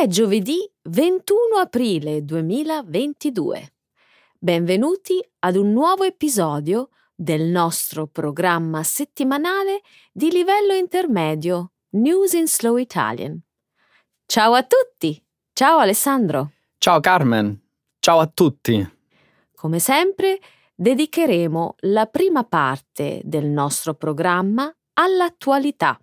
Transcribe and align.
È 0.00 0.06
giovedì 0.06 0.66
21 0.84 1.56
aprile 1.60 2.24
2022. 2.24 3.72
Benvenuti 4.38 5.22
ad 5.40 5.56
un 5.56 5.72
nuovo 5.72 6.04
episodio 6.04 6.88
del 7.14 7.42
nostro 7.42 8.06
programma 8.06 8.82
settimanale 8.82 9.82
di 10.10 10.30
livello 10.30 10.72
intermedio 10.72 11.72
News 11.96 12.32
in 12.32 12.48
Slow 12.48 12.78
Italian. 12.78 13.38
Ciao 14.24 14.54
a 14.54 14.62
tutti! 14.62 15.22
Ciao 15.52 15.76
Alessandro! 15.76 16.52
Ciao 16.78 16.98
Carmen! 17.00 17.60
Ciao 17.98 18.20
a 18.20 18.26
tutti! 18.26 18.82
Come 19.54 19.78
sempre, 19.80 20.40
dedicheremo 20.74 21.74
la 21.80 22.06
prima 22.06 22.44
parte 22.44 23.20
del 23.22 23.44
nostro 23.44 23.92
programma 23.92 24.74
all'attualità 24.94 26.00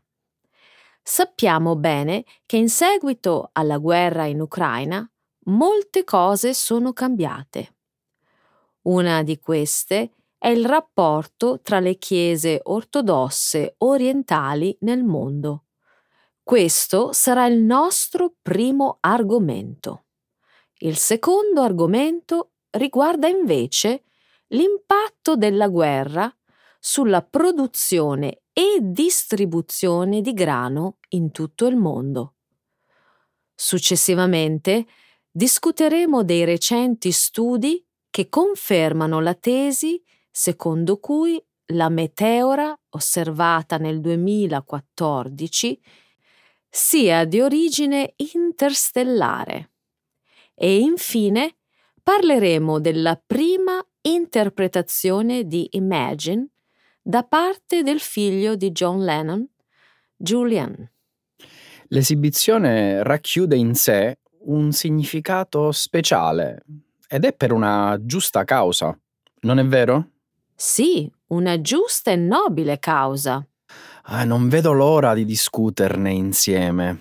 sappiamo 1.07 1.77
bene 1.77 2.25
che 2.45 2.57
in 2.57 2.67
seguito 2.67 3.49
alla 3.53 3.77
guerra 3.77 4.25
in 4.25 4.41
Ucraina 4.41 5.09
molte 5.45 6.03
cose 6.03 6.53
sono 6.53 6.91
cambiate. 6.91 7.75
Una 8.83 9.23
di 9.23 9.39
queste 9.39 10.15
è 10.37 10.49
il 10.49 10.65
rapporto 10.65 11.61
tra 11.61 11.79
le 11.79 11.97
chiese 11.97 12.59
ortodosse 12.61 13.75
orientali 13.77 14.77
nel 14.81 15.05
mondo. 15.05 15.67
Questo 16.43 17.13
sarà 17.13 17.45
il 17.45 17.61
nostro 17.61 18.33
primo 18.41 18.97
argomento. 18.99 20.07
Il 20.79 20.97
secondo 20.97 21.61
argomento 21.61 22.51
riguarda 22.71 23.29
invece 23.29 24.03
l'impatto 24.47 25.37
della 25.37 25.69
guerra 25.69 26.29
sulla 26.79 27.21
produzione 27.21 28.41
e 28.57 28.79
distribuzione 28.81 30.21
di 30.21 30.33
grano 30.33 30.97
in 31.09 31.29
tutto 31.29 31.67
il 31.67 31.75
mondo. 31.75 32.37
Successivamente 33.53 34.87
discuteremo 35.29 36.23
dei 36.23 36.43
recenti 36.43 37.11
studi 37.11 37.85
che 38.09 38.29
confermano 38.29 39.19
la 39.19 39.35
tesi 39.35 40.01
secondo 40.31 40.97
cui 40.97 41.39
la 41.73 41.89
meteora 41.89 42.75
osservata 42.89 43.77
nel 43.77 44.01
2014 44.01 45.79
sia 46.67 47.25
di 47.25 47.39
origine 47.39 48.15
interstellare. 48.15 49.73
E 50.55 50.79
infine 50.79 51.57
parleremo 52.01 52.79
della 52.79 53.21
prima 53.23 53.79
interpretazione 54.01 55.45
di 55.45 55.67
Imagine 55.73 56.49
da 57.07 57.23
parte 57.23 57.83
del 57.83 58.01
figlio 58.01 58.57
di 58.57 58.73
John 58.73 59.01
Lennon, 59.01 59.47
Julian. 60.17 60.91
L'esibizione 61.87 63.01
racchiude 63.01 63.55
in 63.55 63.75
sé 63.75 64.19
un 64.47 64.73
significato 64.73 65.71
speciale 65.71 66.65
ed 67.07 67.23
è 67.23 67.31
per 67.31 67.53
una 67.53 67.97
giusta 68.01 68.43
causa, 68.43 68.97
non 69.43 69.57
è 69.57 69.65
vero? 69.65 70.09
Sì, 70.53 71.09
una 71.27 71.61
giusta 71.61 72.11
e 72.11 72.17
nobile 72.17 72.77
causa. 72.77 73.41
Ah, 74.09 74.25
non 74.25 74.49
vedo 74.49 74.73
l'ora 74.73 75.13
di 75.13 75.23
discuterne 75.23 76.11
insieme. 76.11 76.99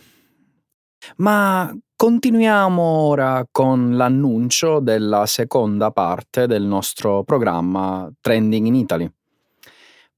Ma 1.16 1.76
continuiamo 1.96 2.80
ora 2.80 3.44
con 3.50 3.96
l'annuncio 3.96 4.78
della 4.78 5.26
seconda 5.26 5.90
parte 5.90 6.46
del 6.46 6.62
nostro 6.62 7.24
programma 7.24 8.08
Trending 8.20 8.66
in 8.66 8.74
Italy 8.76 9.10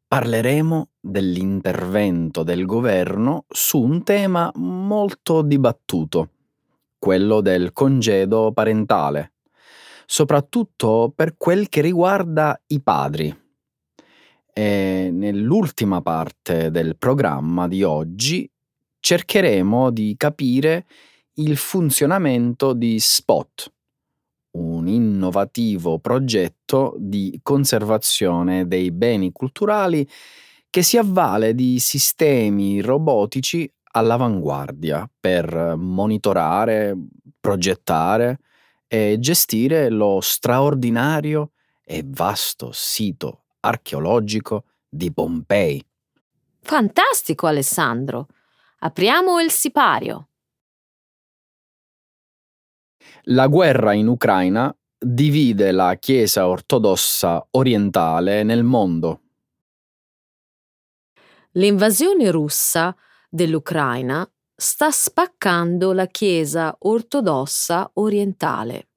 parleremo 0.08 0.88
dell'intervento 0.98 2.42
del 2.42 2.64
governo 2.64 3.44
su 3.46 3.78
un 3.78 4.02
tema 4.02 4.50
molto 4.54 5.42
dibattuto, 5.42 6.30
quello 6.98 7.42
del 7.42 7.72
congedo 7.72 8.50
parentale, 8.52 9.34
soprattutto 10.06 11.12
per 11.14 11.36
quel 11.36 11.68
che 11.68 11.82
riguarda 11.82 12.58
i 12.68 12.80
padri. 12.80 13.38
E 14.50 15.10
nell'ultima 15.12 16.00
parte 16.00 16.70
del 16.70 16.96
programma 16.96 17.68
di 17.68 17.82
oggi 17.82 18.50
cercheremo 18.98 19.90
di 19.90 20.14
capire 20.16 20.86
il 21.34 21.58
funzionamento 21.58 22.72
di 22.72 22.98
Spot, 22.98 23.72
un 24.58 24.88
innovativo 24.88 25.98
progetto 25.98 26.94
di 26.98 27.38
conservazione 27.42 28.66
dei 28.66 28.90
beni 28.90 29.32
culturali 29.32 30.08
che 30.70 30.82
si 30.82 30.98
avvale 30.98 31.54
di 31.54 31.78
sistemi 31.78 32.80
robotici 32.80 33.70
all'avanguardia 33.92 35.08
per 35.18 35.74
monitorare, 35.76 36.94
progettare 37.40 38.40
e 38.86 39.16
gestire 39.18 39.88
lo 39.88 40.20
straordinario 40.20 41.52
e 41.84 42.02
vasto 42.04 42.70
sito 42.72 43.44
archeologico 43.60 44.64
di 44.88 45.12
Pompei. 45.12 45.82
Fantastico 46.60 47.46
Alessandro! 47.46 48.26
Apriamo 48.80 49.40
il 49.40 49.50
sipario. 49.50 50.28
La 53.30 53.46
guerra 53.46 53.92
in 53.92 54.06
Ucraina 54.06 54.74
divide 54.98 55.70
la 55.70 55.96
Chiesa 55.96 56.48
ortodossa 56.48 57.46
orientale 57.50 58.42
nel 58.42 58.62
mondo. 58.62 59.20
L'invasione 61.52 62.30
russa 62.30 62.96
dell'Ucraina 63.28 64.26
sta 64.54 64.90
spaccando 64.90 65.92
la 65.92 66.06
Chiesa 66.06 66.74
ortodossa 66.80 67.90
orientale. 67.94 68.88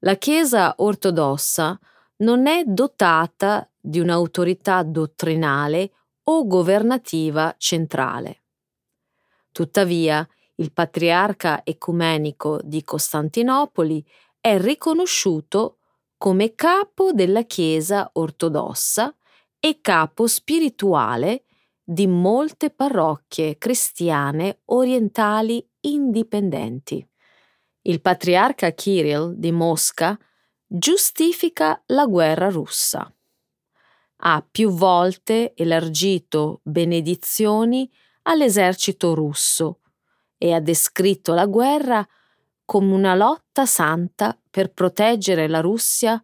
La 0.00 0.14
Chiesa 0.14 0.74
ortodossa 0.76 1.76
non 2.18 2.46
è 2.46 2.62
dotata 2.64 3.68
di 3.80 3.98
un'autorità 3.98 4.84
dottrinale 4.84 5.90
o 6.22 6.46
governativa 6.46 7.52
centrale. 7.58 8.42
Tuttavia, 9.50 10.24
il 10.56 10.72
patriarca 10.72 11.62
ecumenico 11.64 12.60
di 12.62 12.84
Costantinopoli 12.84 14.04
è 14.40 14.58
riconosciuto 14.58 15.78
come 16.16 16.54
capo 16.54 17.12
della 17.12 17.42
Chiesa 17.42 18.08
ortodossa 18.12 19.14
e 19.58 19.80
capo 19.80 20.26
spirituale 20.26 21.44
di 21.82 22.06
molte 22.06 22.70
parrocchie 22.70 23.58
cristiane 23.58 24.60
orientali 24.66 25.66
indipendenti. 25.80 27.06
Il 27.82 28.00
patriarca 28.00 28.70
Kirill 28.72 29.34
di 29.34 29.52
Mosca 29.52 30.18
giustifica 30.66 31.82
la 31.86 32.06
guerra 32.06 32.48
russa. 32.48 33.12
Ha 34.16 34.46
più 34.50 34.70
volte 34.70 35.52
elargito 35.54 36.60
benedizioni 36.62 37.90
all'esercito 38.22 39.14
russo 39.14 39.80
e 40.44 40.52
ha 40.52 40.60
descritto 40.60 41.32
la 41.32 41.46
guerra 41.46 42.06
come 42.66 42.92
una 42.92 43.14
lotta 43.14 43.64
santa 43.64 44.38
per 44.50 44.74
proteggere 44.74 45.48
la 45.48 45.60
Russia 45.60 46.22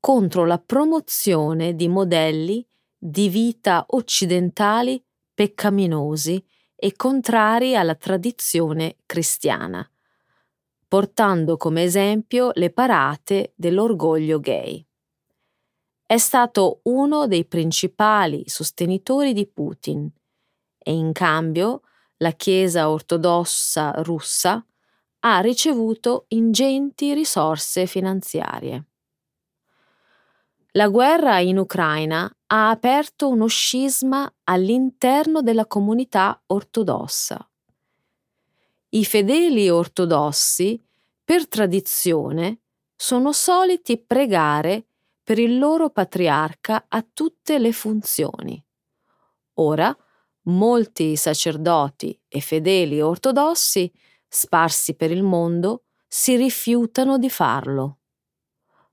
contro 0.00 0.44
la 0.44 0.58
promozione 0.58 1.76
di 1.76 1.86
modelli 1.86 2.66
di 2.98 3.28
vita 3.28 3.84
occidentali 3.90 5.00
peccaminosi 5.32 6.44
e 6.74 6.96
contrari 6.96 7.76
alla 7.76 7.94
tradizione 7.94 8.96
cristiana, 9.06 9.88
portando 10.88 11.56
come 11.56 11.84
esempio 11.84 12.50
le 12.54 12.70
parate 12.70 13.52
dell'orgoglio 13.54 14.40
gay. 14.40 14.84
È 16.04 16.16
stato 16.16 16.80
uno 16.84 17.28
dei 17.28 17.44
principali 17.44 18.42
sostenitori 18.48 19.32
di 19.32 19.46
Putin 19.46 20.10
e 20.76 20.92
in 20.92 21.12
cambio 21.12 21.82
la 22.22 22.32
Chiesa 22.32 22.90
ortodossa 22.90 23.92
russa 23.98 24.64
ha 25.20 25.40
ricevuto 25.40 26.26
ingenti 26.28 27.14
risorse 27.14 27.86
finanziarie. 27.86 28.84
La 30.72 30.88
guerra 30.88 31.40
in 31.40 31.58
Ucraina 31.58 32.30
ha 32.46 32.70
aperto 32.70 33.28
uno 33.28 33.46
scisma 33.46 34.32
all'interno 34.44 35.42
della 35.42 35.66
comunità 35.66 36.40
ortodossa. 36.46 37.44
I 38.90 39.04
fedeli 39.04 39.68
ortodossi, 39.68 40.82
per 41.24 41.48
tradizione, 41.48 42.60
sono 42.94 43.32
soliti 43.32 43.98
pregare 43.98 44.86
per 45.22 45.38
il 45.38 45.58
loro 45.58 45.90
patriarca 45.90 46.86
a 46.88 47.04
tutte 47.12 47.58
le 47.58 47.72
funzioni. 47.72 48.62
Ora, 49.54 49.96
molti 50.56 51.16
sacerdoti 51.16 52.18
e 52.28 52.40
fedeli 52.40 53.00
ortodossi 53.00 53.90
sparsi 54.28 54.94
per 54.94 55.10
il 55.10 55.22
mondo 55.22 55.84
si 56.06 56.36
rifiutano 56.36 57.18
di 57.18 57.30
farlo. 57.30 57.98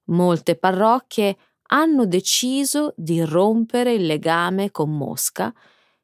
Molte 0.06 0.56
parrocchie 0.56 1.38
hanno 1.69 2.06
deciso 2.06 2.94
di 2.95 3.21
rompere 3.21 3.94
il 3.94 4.06
legame 4.06 4.71
con 4.71 4.95
Mosca 4.95 5.54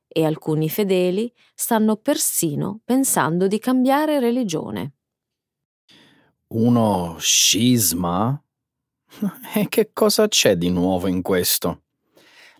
e 0.07 0.25
alcuni 0.25 0.69
fedeli 0.69 1.33
stanno 1.55 1.95
persino 1.95 2.81
pensando 2.83 3.47
di 3.47 3.59
cambiare 3.59 4.19
religione. 4.19 4.93
Uno 6.47 7.17
scisma? 7.19 8.37
E 9.55 9.67
che 9.69 9.91
cosa 9.93 10.27
c'è 10.27 10.55
di 10.55 10.69
nuovo 10.69 11.07
in 11.07 11.21
questo? 11.21 11.82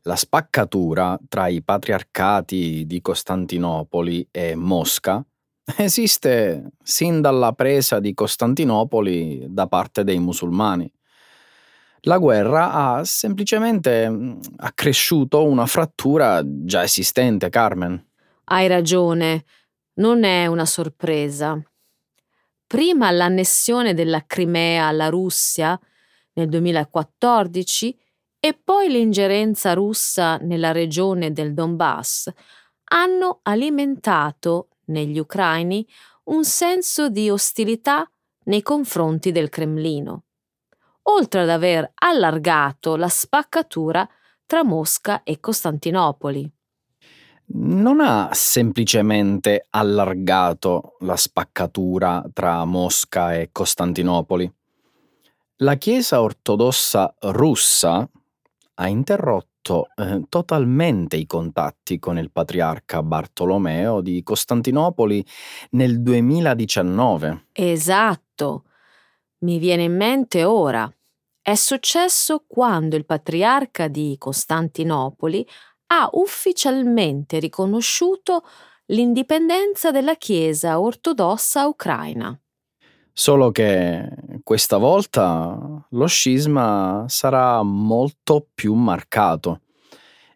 La 0.05 0.17
spaccatura 0.17 1.17
tra 1.29 1.47
i 1.47 1.61
patriarcati 1.63 2.85
di 2.85 3.00
Costantinopoli 3.00 4.27
e 4.31 4.53
Mosca 4.53 5.25
esiste 5.77 6.71
sin 6.83 7.21
dalla 7.21 7.53
presa 7.53 8.01
di 8.01 8.13
Costantinopoli 8.13 9.45
da 9.47 9.67
parte 9.67 10.03
dei 10.03 10.19
musulmani. 10.19 10.91
La 12.01 12.17
guerra 12.17 12.73
ha 12.73 13.05
semplicemente 13.05 14.09
mm, 14.09 14.39
accresciuto 14.57 15.45
una 15.45 15.65
frattura 15.65 16.41
già 16.44 16.83
esistente, 16.83 17.47
Carmen. 17.47 18.06
Hai 18.44 18.67
ragione, 18.67 19.45
non 19.95 20.25
è 20.25 20.47
una 20.47 20.65
sorpresa. 20.65 21.57
Prima 22.67 23.09
l'annessione 23.09 23.94
della 23.94 24.25
Crimea 24.25 24.88
alla 24.88 25.07
Russia 25.07 25.79
nel 26.33 26.49
2014 26.49 27.97
e 28.45 28.60
poi 28.62 28.90
l'ingerenza 28.90 29.72
russa 29.72 30.36
nella 30.36 30.74
regione 30.74 31.31
del 31.31 31.54
Donbass 31.54 32.30
hanno 32.92 33.40
alimentato 33.44 34.68
negli 34.88 35.18
ucraini 35.18 35.88
un 36.25 36.44
senso 36.44 37.07
di 37.07 37.30
ostilità 37.30 38.06
nei 38.48 38.62
confronti 38.62 39.31
del 39.31 39.48
Cremlino, 39.48 40.24
oltre 41.04 41.40
ad 41.40 41.50
aver 41.50 41.90
allargato 41.95 42.98
la 42.98 43.07
spaccatura 43.07 44.06
tra 44.45 44.66
Mosca 44.66 45.24
e 45.24 45.40
Costantinopoli. 45.40 46.51
Non 47.45 48.01
ha 48.01 48.28
semplicemente 48.34 49.68
allargato 49.69 50.98
la 51.00 51.16
spaccatura 51.16 52.22
tra 52.34 52.66
Mosca 52.66 53.36
e 53.36 53.51
Costantinopoli. 53.54 54.54
La 55.60 55.75
Chiesa 55.75 56.22
ortodossa 56.22 57.16
russa 57.19 58.06
ha 58.75 58.87
interrotto 58.87 59.87
eh, 59.95 60.23
totalmente 60.29 61.15
i 61.15 61.25
contatti 61.25 61.99
con 61.99 62.17
il 62.17 62.31
patriarca 62.31 63.03
Bartolomeo 63.03 64.01
di 64.01 64.23
Costantinopoli 64.23 65.25
nel 65.71 66.01
2019. 66.01 67.47
Esatto, 67.53 68.63
mi 69.39 69.57
viene 69.59 69.83
in 69.83 69.95
mente 69.95 70.43
ora. 70.43 70.91
È 71.41 71.55
successo 71.55 72.45
quando 72.47 72.95
il 72.95 73.05
patriarca 73.05 73.87
di 73.87 74.15
Costantinopoli 74.17 75.45
ha 75.87 76.09
ufficialmente 76.13 77.39
riconosciuto 77.39 78.43
l'indipendenza 78.87 79.91
della 79.91 80.15
Chiesa 80.15 80.79
ortodossa 80.79 81.67
ucraina. 81.67 82.37
Solo 83.11 83.51
che 83.51 84.09
questa 84.44 84.78
volta 84.78 85.88
lo 85.90 86.06
scisma 86.06 87.06
sarà 87.07 87.63
molto 87.63 88.45
più 88.54 88.74
marcato. 88.74 89.62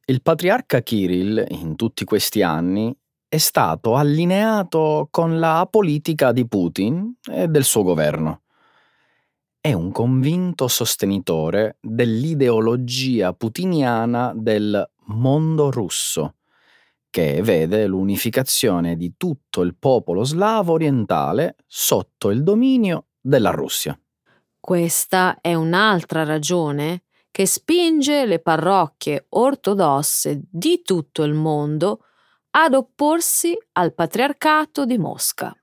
Il 0.05 0.21
patriarca 0.21 0.81
Kirill 0.81 1.45
in 1.49 1.75
tutti 1.75 2.05
questi 2.05 2.41
anni 2.41 2.95
è 3.27 3.37
stato 3.37 3.95
allineato 3.95 5.09
con 5.11 5.39
la 5.39 5.67
politica 5.69 6.31
di 6.31 6.47
Putin 6.47 7.17
e 7.29 7.49
del 7.49 7.65
suo 7.65 7.83
governo. 7.83 8.43
È 9.59 9.73
un 9.73 9.91
convinto 9.91 10.69
sostenitore 10.69 11.75
dell'ideologia 11.81 13.33
putiniana 13.33 14.31
del 14.33 14.89
mondo 15.07 15.69
russo 15.69 16.35
che 17.09 17.41
vede 17.41 17.87
l'unificazione 17.87 18.95
di 18.95 19.15
tutto 19.17 19.61
il 19.61 19.75
popolo 19.75 20.23
slavo 20.23 20.73
orientale 20.73 21.55
sotto 21.65 22.29
il 22.29 22.43
dominio 22.43 23.06
della 23.27 23.51
Russia. 23.51 23.99
Questa 24.59 25.39
è 25.41 25.53
un'altra 25.53 26.23
ragione 26.23 27.03
che 27.29 27.45
spinge 27.45 28.25
le 28.25 28.39
parrocchie 28.39 29.25
ortodosse 29.29 30.41
di 30.49 30.81
tutto 30.81 31.23
il 31.23 31.33
mondo 31.33 32.05
ad 32.51 32.73
opporsi 32.73 33.55
al 33.73 33.93
patriarcato 33.93 34.85
di 34.85 34.97
Mosca. 34.97 35.55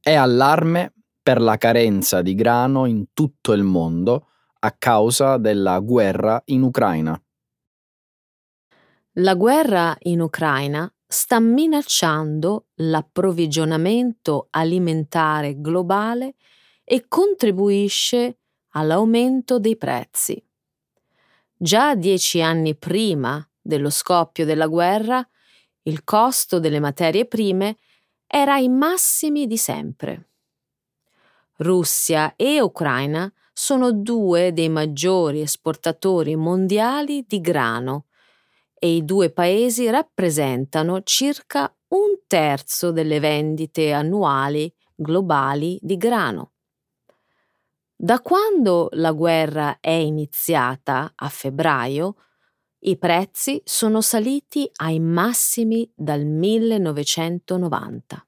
È 0.00 0.14
allarme 0.14 0.92
per 1.22 1.40
la 1.40 1.56
carenza 1.56 2.20
di 2.20 2.34
grano 2.34 2.86
in 2.86 3.12
tutto 3.12 3.52
il 3.52 3.62
mondo 3.62 4.28
a 4.60 4.72
causa 4.72 5.38
della 5.38 5.78
guerra 5.78 6.42
in 6.46 6.62
Ucraina. 6.62 7.20
La 9.20 9.34
guerra 9.34 9.96
in 10.00 10.20
Ucraina 10.20 10.92
sta 11.10 11.40
minacciando 11.40 12.66
l'approvvigionamento 12.76 14.48
alimentare 14.50 15.58
globale 15.58 16.34
e 16.84 17.06
contribuisce 17.08 18.40
all'aumento 18.72 19.58
dei 19.58 19.76
prezzi. 19.78 20.40
Già 21.56 21.94
dieci 21.94 22.42
anni 22.42 22.76
prima 22.76 23.42
dello 23.58 23.88
scoppio 23.88 24.44
della 24.44 24.66
guerra, 24.66 25.26
il 25.84 26.04
costo 26.04 26.60
delle 26.60 26.78
materie 26.78 27.24
prime 27.24 27.78
era 28.26 28.54
ai 28.54 28.68
massimi 28.68 29.46
di 29.46 29.56
sempre. 29.56 30.28
Russia 31.56 32.36
e 32.36 32.60
Ucraina 32.60 33.32
sono 33.50 33.92
due 33.92 34.52
dei 34.52 34.68
maggiori 34.68 35.40
esportatori 35.40 36.36
mondiali 36.36 37.24
di 37.26 37.40
grano 37.40 38.07
e 38.78 38.94
i 38.94 39.04
due 39.04 39.30
paesi 39.30 39.90
rappresentano 39.90 41.02
circa 41.02 41.74
un 41.88 42.20
terzo 42.26 42.92
delle 42.92 43.20
vendite 43.20 43.92
annuali 43.92 44.72
globali 44.94 45.78
di 45.80 45.96
grano. 45.96 46.52
Da 47.94 48.20
quando 48.20 48.88
la 48.92 49.12
guerra 49.12 49.78
è 49.80 49.90
iniziata 49.90 51.12
a 51.14 51.28
febbraio, 51.28 52.16
i 52.80 52.96
prezzi 52.96 53.60
sono 53.64 54.00
saliti 54.00 54.70
ai 54.76 55.00
massimi 55.00 55.90
dal 55.94 56.24
1990. 56.24 58.26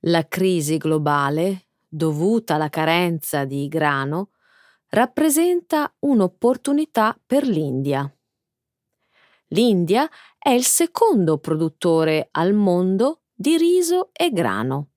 La 0.00 0.28
crisi 0.28 0.76
globale, 0.76 1.66
dovuta 1.88 2.54
alla 2.54 2.68
carenza 2.68 3.44
di 3.44 3.66
grano, 3.66 4.30
rappresenta 4.90 5.92
un'opportunità 5.98 7.18
per 7.26 7.44
l'India 7.44 8.08
L'India 9.48 10.08
è 10.38 10.50
il 10.50 10.64
secondo 10.64 11.38
produttore 11.38 12.28
al 12.32 12.52
mondo 12.52 13.22
di 13.32 13.56
riso 13.56 14.10
e 14.12 14.30
grano. 14.30 14.90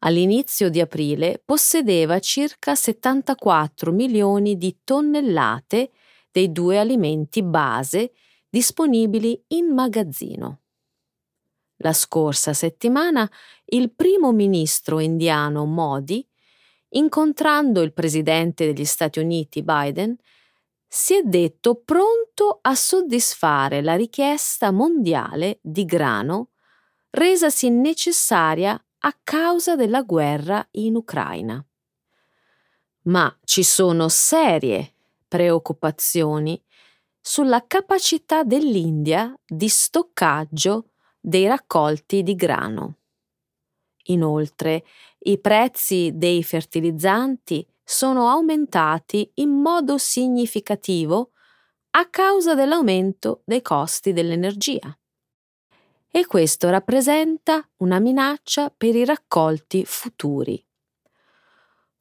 All'inizio 0.00 0.68
di 0.70 0.80
aprile 0.80 1.42
possedeva 1.44 2.18
circa 2.20 2.74
74 2.74 3.92
milioni 3.92 4.56
di 4.56 4.78
tonnellate 4.84 5.90
dei 6.30 6.52
due 6.52 6.78
alimenti 6.78 7.42
base 7.42 8.12
disponibili 8.48 9.42
in 9.48 9.74
magazzino. 9.74 10.60
La 11.78 11.92
scorsa 11.92 12.52
settimana 12.52 13.28
il 13.66 13.92
primo 13.92 14.32
ministro 14.32 14.98
indiano 14.98 15.64
Modi, 15.64 16.26
incontrando 16.90 17.82
il 17.82 17.92
presidente 17.92 18.66
degli 18.66 18.84
Stati 18.84 19.18
Uniti 19.18 19.62
Biden, 19.62 20.16
si 20.88 21.14
è 21.14 21.22
detto 21.22 21.82
pronto 21.84 22.58
a 22.62 22.74
soddisfare 22.74 23.82
la 23.82 23.94
richiesta 23.94 24.70
mondiale 24.70 25.58
di 25.60 25.84
grano 25.84 26.48
resasi 27.10 27.68
necessaria 27.68 28.82
a 29.00 29.18
causa 29.22 29.76
della 29.76 30.02
guerra 30.02 30.66
in 30.72 30.96
Ucraina. 30.96 31.62
Ma 33.02 33.38
ci 33.44 33.62
sono 33.62 34.08
serie 34.08 34.94
preoccupazioni 35.28 36.60
sulla 37.20 37.66
capacità 37.66 38.42
dell'India 38.42 39.38
di 39.46 39.68
stoccaggio 39.68 40.90
dei 41.20 41.46
raccolti 41.46 42.22
di 42.22 42.34
grano. 42.34 42.94
Inoltre, 44.04 44.84
i 45.20 45.38
prezzi 45.38 46.12
dei 46.14 46.42
fertilizzanti 46.42 47.66
sono 47.90 48.28
aumentati 48.28 49.30
in 49.36 49.48
modo 49.48 49.96
significativo 49.96 51.30
a 51.92 52.06
causa 52.10 52.54
dell'aumento 52.54 53.40
dei 53.46 53.62
costi 53.62 54.12
dell'energia. 54.12 54.94
E 56.10 56.26
questo 56.26 56.68
rappresenta 56.68 57.66
una 57.78 57.98
minaccia 57.98 58.68
per 58.68 58.94
i 58.94 59.06
raccolti 59.06 59.86
futuri. 59.86 60.62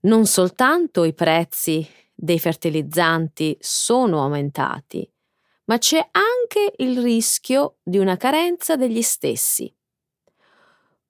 Non 0.01 0.25
soltanto 0.25 1.05
i 1.05 1.13
prezzi 1.13 1.87
dei 2.13 2.37
fertilizzanti 2.37 3.57
sono 3.61 4.21
aumentati, 4.21 5.09
ma 5.65 5.77
c'è 5.77 6.05
anche 6.11 6.73
il 6.83 7.01
rischio 7.01 7.77
di 7.81 7.97
una 7.97 8.17
carenza 8.17 8.75
degli 8.75 9.01
stessi. 9.01 9.73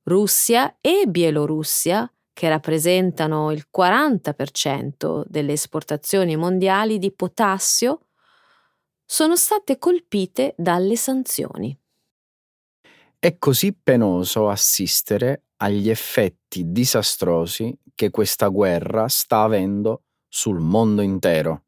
Russia 0.04 0.78
e 0.80 1.06
Bielorussia 1.08 2.08
che 2.38 2.50
rappresentano 2.50 3.52
il 3.52 3.66
40% 3.76 5.24
delle 5.26 5.54
esportazioni 5.54 6.36
mondiali 6.36 7.00
di 7.00 7.12
potassio, 7.12 8.10
sono 9.04 9.36
state 9.36 9.80
colpite 9.80 10.54
dalle 10.56 10.96
sanzioni. 10.98 11.76
È 13.18 13.40
così 13.40 13.74
penoso 13.74 14.50
assistere 14.50 15.46
agli 15.56 15.90
effetti 15.90 16.72
disastrosi 16.72 17.76
che 17.96 18.12
questa 18.12 18.50
guerra 18.50 19.08
sta 19.08 19.42
avendo 19.42 20.04
sul 20.28 20.60
mondo 20.60 21.02
intero. 21.02 21.64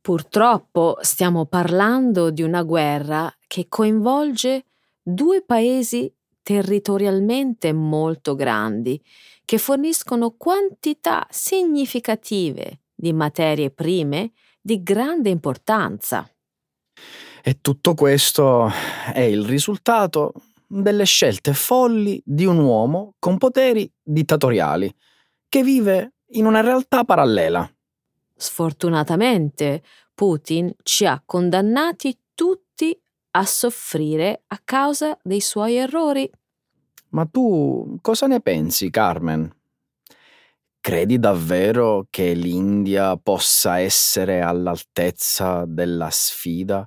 Purtroppo 0.00 0.98
stiamo 1.00 1.46
parlando 1.46 2.30
di 2.30 2.42
una 2.42 2.62
guerra 2.62 3.28
che 3.48 3.66
coinvolge 3.68 4.66
due 5.02 5.42
paesi 5.42 6.08
territorialmente 6.46 7.72
molto 7.72 8.36
grandi, 8.36 9.02
che 9.46 9.56
forniscono 9.56 10.34
quantità 10.36 11.26
significative 11.30 12.80
di 12.94 13.14
materie 13.14 13.70
prime 13.70 14.32
di 14.60 14.82
grande 14.82 15.30
importanza. 15.30 16.28
E 17.42 17.60
tutto 17.60 17.94
questo 17.94 18.68
è 19.14 19.20
il 19.20 19.44
risultato 19.44 20.32
delle 20.66 21.04
scelte 21.04 21.54
folli 21.54 22.20
di 22.24 22.44
un 22.44 22.58
uomo 22.58 23.14
con 23.20 23.38
poteri 23.38 23.90
dittatoriali, 24.02 24.92
che 25.48 25.62
vive 25.62 26.14
in 26.30 26.44
una 26.44 26.60
realtà 26.60 27.04
parallela. 27.04 27.70
Sfortunatamente, 28.34 29.82
Putin 30.12 30.74
ci 30.82 31.06
ha 31.06 31.22
condannati 31.24 32.18
tutti 32.34 32.98
a 33.30 33.44
soffrire 33.44 34.42
a 34.48 34.60
causa 34.64 35.16
dei 35.22 35.40
suoi 35.40 35.76
errori. 35.76 36.28
Ma 37.16 37.24
tu 37.24 37.96
cosa 38.02 38.26
ne 38.26 38.42
pensi, 38.42 38.90
Carmen? 38.90 39.50
Credi 40.78 41.18
davvero 41.18 42.06
che 42.10 42.34
l'India 42.34 43.16
possa 43.16 43.78
essere 43.78 44.42
all'altezza 44.42 45.64
della 45.66 46.10
sfida 46.10 46.86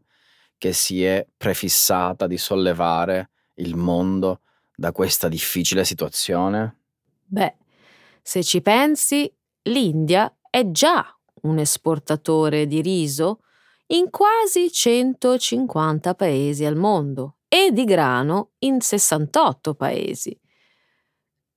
che 0.55 0.71
si 0.71 1.03
è 1.03 1.25
prefissata 1.35 2.27
di 2.27 2.37
sollevare 2.37 3.31
il 3.55 3.75
mondo 3.75 4.41
da 4.75 4.91
questa 4.91 5.27
difficile 5.27 5.83
situazione? 5.83 6.77
Beh, 7.25 7.57
se 8.21 8.43
ci 8.43 8.61
pensi, 8.61 9.33
l'India 9.63 10.31
è 10.47 10.69
già 10.69 11.03
un 11.41 11.57
esportatore 11.57 12.67
di 12.67 12.81
riso 12.81 13.39
in 13.87 14.11
quasi 14.11 14.71
150 14.71 16.13
paesi 16.13 16.65
al 16.65 16.75
mondo 16.75 17.38
e 17.49 17.71
di 17.73 17.83
grano 17.83 18.51
in 18.59 18.79
68 18.79 19.73
paesi. 19.73 20.39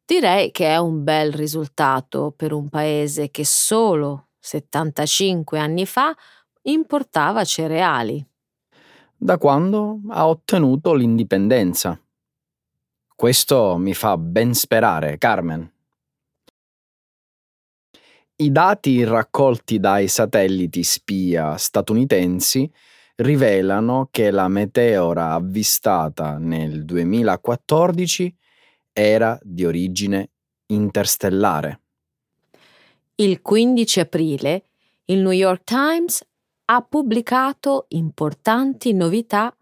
Direi 0.05 0.51
che 0.51 0.67
è 0.67 0.79
un 0.79 1.05
bel 1.05 1.33
risultato 1.33 2.33
per 2.37 2.53
un 2.53 2.69
paese 2.69 3.31
che 3.31 3.45
solo 3.45 4.31
75 4.41 5.59
anni 5.59 5.87
fa 5.87 6.15
importava 6.63 7.45
cereali. 7.45 8.27
Da 9.17 9.39
quando 9.39 10.01
ha 10.09 10.27
ottenuto 10.27 10.95
l'indipendenza. 10.95 12.01
Questo 13.15 13.77
mi 13.77 13.95
fa 13.95 14.17
ben 14.17 14.55
sperare, 14.55 15.19
Carmen. 15.19 15.71
I 18.37 18.51
dati 18.51 19.05
raccolti 19.05 19.79
dai 19.79 20.09
satelliti 20.09 20.83
spia 20.83 21.57
statunitensi 21.57 22.69
rivelano 23.23 24.09
che 24.11 24.31
la 24.31 24.49
meteora 24.49 25.33
avvistata 25.33 26.39
nel 26.39 26.85
2014 26.85 28.37
era 28.93 29.39
di 29.43 29.65
origine 29.65 30.31
interstellare. 30.67 31.81
Il 33.15 33.41
15 33.41 34.01
aprile 34.01 34.65
il 35.07 35.21
New 35.21 35.31
York 35.31 35.65
Times 35.65 36.25
ha 36.67 36.83
pubblicato 36.83 37.87
importanti 37.89 38.93
novità 38.93 39.55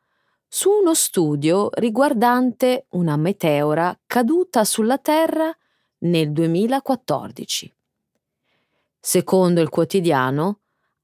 su 0.48 0.70
uno 0.70 0.94
studio 0.94 1.68
riguardante 1.74 2.86
una 2.90 3.16
meteora 3.16 3.96
caduta 4.06 4.64
sulla 4.64 4.98
Terra 4.98 5.54
nel 5.98 6.32
2014. 6.32 7.72
Secondo 8.98 9.60
il 9.60 9.68
quotidiano, 9.68 10.60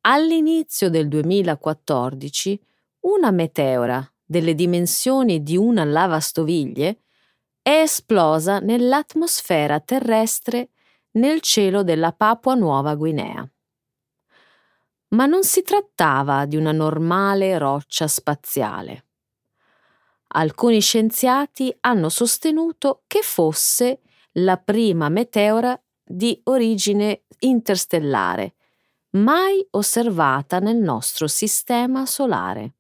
all'inizio 0.09 0.89
del 0.89 1.09
2014 1.09 2.61
una 3.01 3.33
meteora 3.33 4.09
delle 4.25 4.55
dimensioni 4.55 5.43
di 5.43 5.57
una 5.57 5.85
lavastoviglie 5.85 7.03
è 7.61 7.81
esplosa 7.81 8.61
nell'atmosfera 8.61 9.81
terrestre 9.81 10.71
nel 11.13 11.41
cielo 11.41 11.83
della 11.83 12.13
Papua 12.13 12.55
Nuova 12.55 12.95
Guinea. 12.95 13.49
Ma 15.09 15.27
non 15.27 15.43
si 15.43 15.63
trattava 15.63 16.47
di 16.47 16.57
una 16.57 16.73
normale 16.73 17.59
roccia 17.59 18.07
spaziale. 18.07 19.07
Alcuni 20.29 20.81
scienziati 20.81 21.75
hanno 21.81 22.09
sostenuto 22.09 23.03
che 23.07 23.23
fosse 23.23 24.03
la 24.33 24.57
prima 24.57 25.09
meteora 25.09 25.81
di 26.05 26.39
origine 26.45 27.23
interstellare, 27.41 28.56
mai 29.17 29.67
osservata 29.71 30.59
nel 30.59 30.77
nostro 30.77 31.27
sistema 31.27 32.05
solare. 32.07 32.75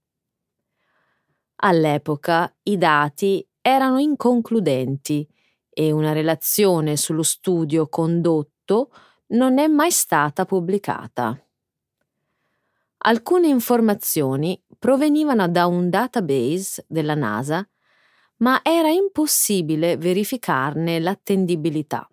All'epoca 1.56 2.54
i 2.64 2.76
dati 2.76 3.46
erano 3.60 3.98
inconcludenti 3.98 5.26
e 5.70 5.90
una 5.90 6.12
relazione 6.12 6.96
sullo 6.96 7.22
studio 7.22 7.88
condotto 7.88 8.90
non 9.28 9.58
è 9.58 9.66
mai 9.66 9.90
stata 9.90 10.44
pubblicata. 10.44 11.40
Alcune 12.98 13.48
informazioni 13.48 14.60
provenivano 14.78 15.48
da 15.48 15.66
un 15.66 15.88
database 15.88 16.84
della 16.88 17.14
NASA, 17.14 17.66
ma 18.38 18.60
era 18.62 18.90
impossibile 18.90 19.96
verificarne 19.96 21.00
l'attendibilità 21.00 22.06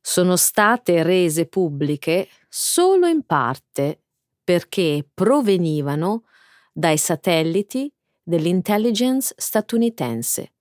sono 0.00 0.36
state 0.36 1.02
rese 1.02 1.46
pubbliche 1.46 2.28
solo 2.48 3.06
in 3.06 3.24
parte 3.24 4.02
perché 4.42 5.06
provenivano 5.12 6.24
dai 6.72 6.96
satelliti 6.96 7.92
dell'intelligence 8.22 9.34
statunitense. 9.36 10.52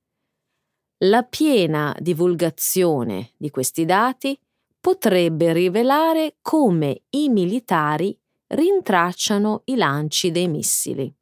La 1.04 1.24
piena 1.24 1.96
divulgazione 2.00 3.32
di 3.38 3.50
questi 3.50 3.86
dati 3.86 4.38
potrebbe 4.80 5.54
rivelare 5.54 6.38
come 6.42 7.04
i 7.12 7.30
militari 7.30 8.18
rintracciano 8.48 9.62
i 9.66 9.76
lanci 9.76 10.32
dei 10.32 10.48
missili. 10.48 11.14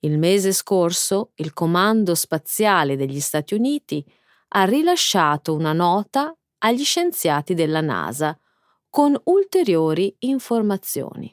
Il 0.00 0.18
mese 0.18 0.52
scorso 0.52 1.32
il 1.36 1.52
Comando 1.52 2.14
Spaziale 2.14 2.96
degli 2.96 3.20
Stati 3.20 3.54
Uniti 3.54 4.04
ha 4.48 4.64
rilasciato 4.64 5.54
una 5.54 5.72
nota 5.72 6.36
agli 6.66 6.82
scienziati 6.82 7.54
della 7.54 7.80
NASA 7.80 8.36
con 8.90 9.18
ulteriori 9.24 10.14
informazioni. 10.20 11.32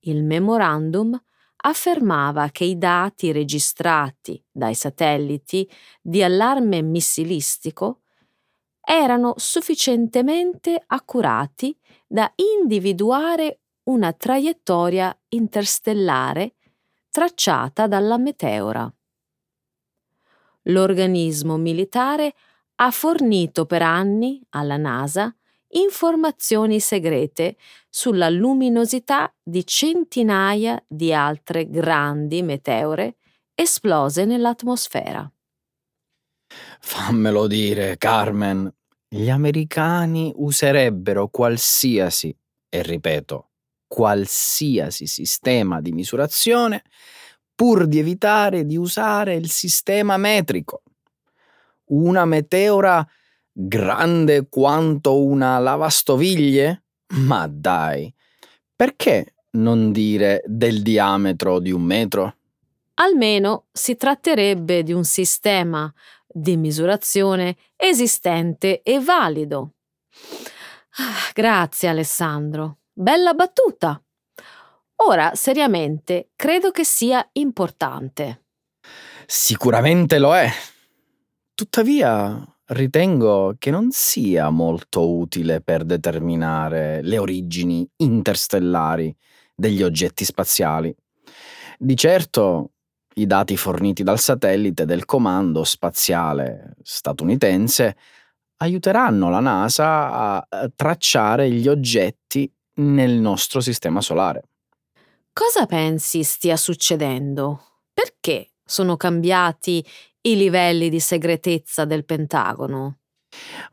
Il 0.00 0.24
memorandum 0.24 1.16
affermava 1.64 2.48
che 2.48 2.64
i 2.64 2.76
dati 2.76 3.30
registrati 3.30 4.44
dai 4.50 4.74
satelliti 4.74 5.70
di 6.00 6.20
allarme 6.20 6.82
missilistico 6.82 8.00
erano 8.80 9.34
sufficientemente 9.36 10.82
accurati 10.84 11.78
da 12.04 12.32
individuare 12.34 13.60
una 13.84 14.12
traiettoria 14.12 15.16
interstellare 15.28 16.54
tracciata 17.08 17.86
dalla 17.86 18.18
meteora. 18.18 18.92
L'organismo 20.62 21.56
militare 21.56 22.34
ha 22.84 22.90
fornito 22.90 23.64
per 23.64 23.80
anni 23.80 24.44
alla 24.50 24.76
NASA 24.76 25.32
informazioni 25.74 26.80
segrete 26.80 27.56
sulla 27.88 28.28
luminosità 28.28 29.32
di 29.40 29.64
centinaia 29.64 30.82
di 30.88 31.14
altre 31.14 31.70
grandi 31.70 32.42
meteore 32.42 33.16
esplose 33.54 34.24
nell'atmosfera. 34.24 35.30
Fammelo 36.80 37.46
dire, 37.46 37.96
Carmen, 37.98 38.70
gli 39.08 39.30
americani 39.30 40.32
userebbero 40.34 41.28
qualsiasi, 41.28 42.36
e 42.68 42.82
ripeto, 42.82 43.50
qualsiasi 43.86 45.06
sistema 45.06 45.80
di 45.80 45.92
misurazione 45.92 46.82
pur 47.54 47.86
di 47.86 48.00
evitare 48.00 48.66
di 48.66 48.76
usare 48.76 49.34
il 49.34 49.50
sistema 49.50 50.16
metrico 50.16 50.81
una 51.86 52.24
meteora 52.24 53.06
grande 53.52 54.48
quanto 54.48 55.22
una 55.22 55.58
lavastoviglie? 55.58 56.84
Ma 57.14 57.46
dai, 57.46 58.12
perché 58.74 59.34
non 59.52 59.92
dire 59.92 60.42
del 60.46 60.82
diametro 60.82 61.58
di 61.58 61.70
un 61.70 61.82
metro? 61.82 62.36
Almeno 62.94 63.66
si 63.72 63.96
tratterebbe 63.96 64.82
di 64.82 64.92
un 64.92 65.04
sistema 65.04 65.92
di 66.26 66.56
misurazione 66.56 67.56
esistente 67.76 68.82
e 68.82 69.00
valido. 69.00 69.74
Ah, 70.96 71.30
grazie 71.34 71.88
Alessandro, 71.88 72.78
bella 72.92 73.34
battuta. 73.34 74.02
Ora, 74.96 75.34
seriamente, 75.34 76.30
credo 76.36 76.70
che 76.70 76.84
sia 76.84 77.26
importante. 77.32 78.44
Sicuramente 79.26 80.18
lo 80.18 80.36
è, 80.36 80.48
Tuttavia, 81.54 82.42
ritengo 82.66 83.54
che 83.58 83.70
non 83.70 83.90
sia 83.90 84.50
molto 84.50 85.16
utile 85.16 85.60
per 85.60 85.84
determinare 85.84 87.02
le 87.02 87.18
origini 87.18 87.86
interstellari 87.96 89.14
degli 89.54 89.82
oggetti 89.82 90.24
spaziali. 90.24 90.94
Di 91.78 91.96
certo, 91.96 92.70
i 93.14 93.26
dati 93.26 93.56
forniti 93.56 94.02
dal 94.02 94.18
satellite 94.18 94.86
del 94.86 95.04
Comando 95.04 95.64
Spaziale 95.64 96.74
statunitense 96.82 97.96
aiuteranno 98.56 99.28
la 99.28 99.40
NASA 99.40 100.10
a 100.12 100.70
tracciare 100.74 101.50
gli 101.50 101.68
oggetti 101.68 102.50
nel 102.74 103.12
nostro 103.12 103.60
sistema 103.60 104.00
solare. 104.00 104.44
Cosa 105.32 105.66
pensi 105.66 106.22
stia 106.22 106.56
succedendo? 106.56 107.80
Perché 107.92 108.52
sono 108.64 108.96
cambiati 108.96 109.84
i 110.22 110.36
livelli 110.36 110.88
di 110.88 111.00
segretezza 111.00 111.84
del 111.84 112.04
Pentagono? 112.04 112.98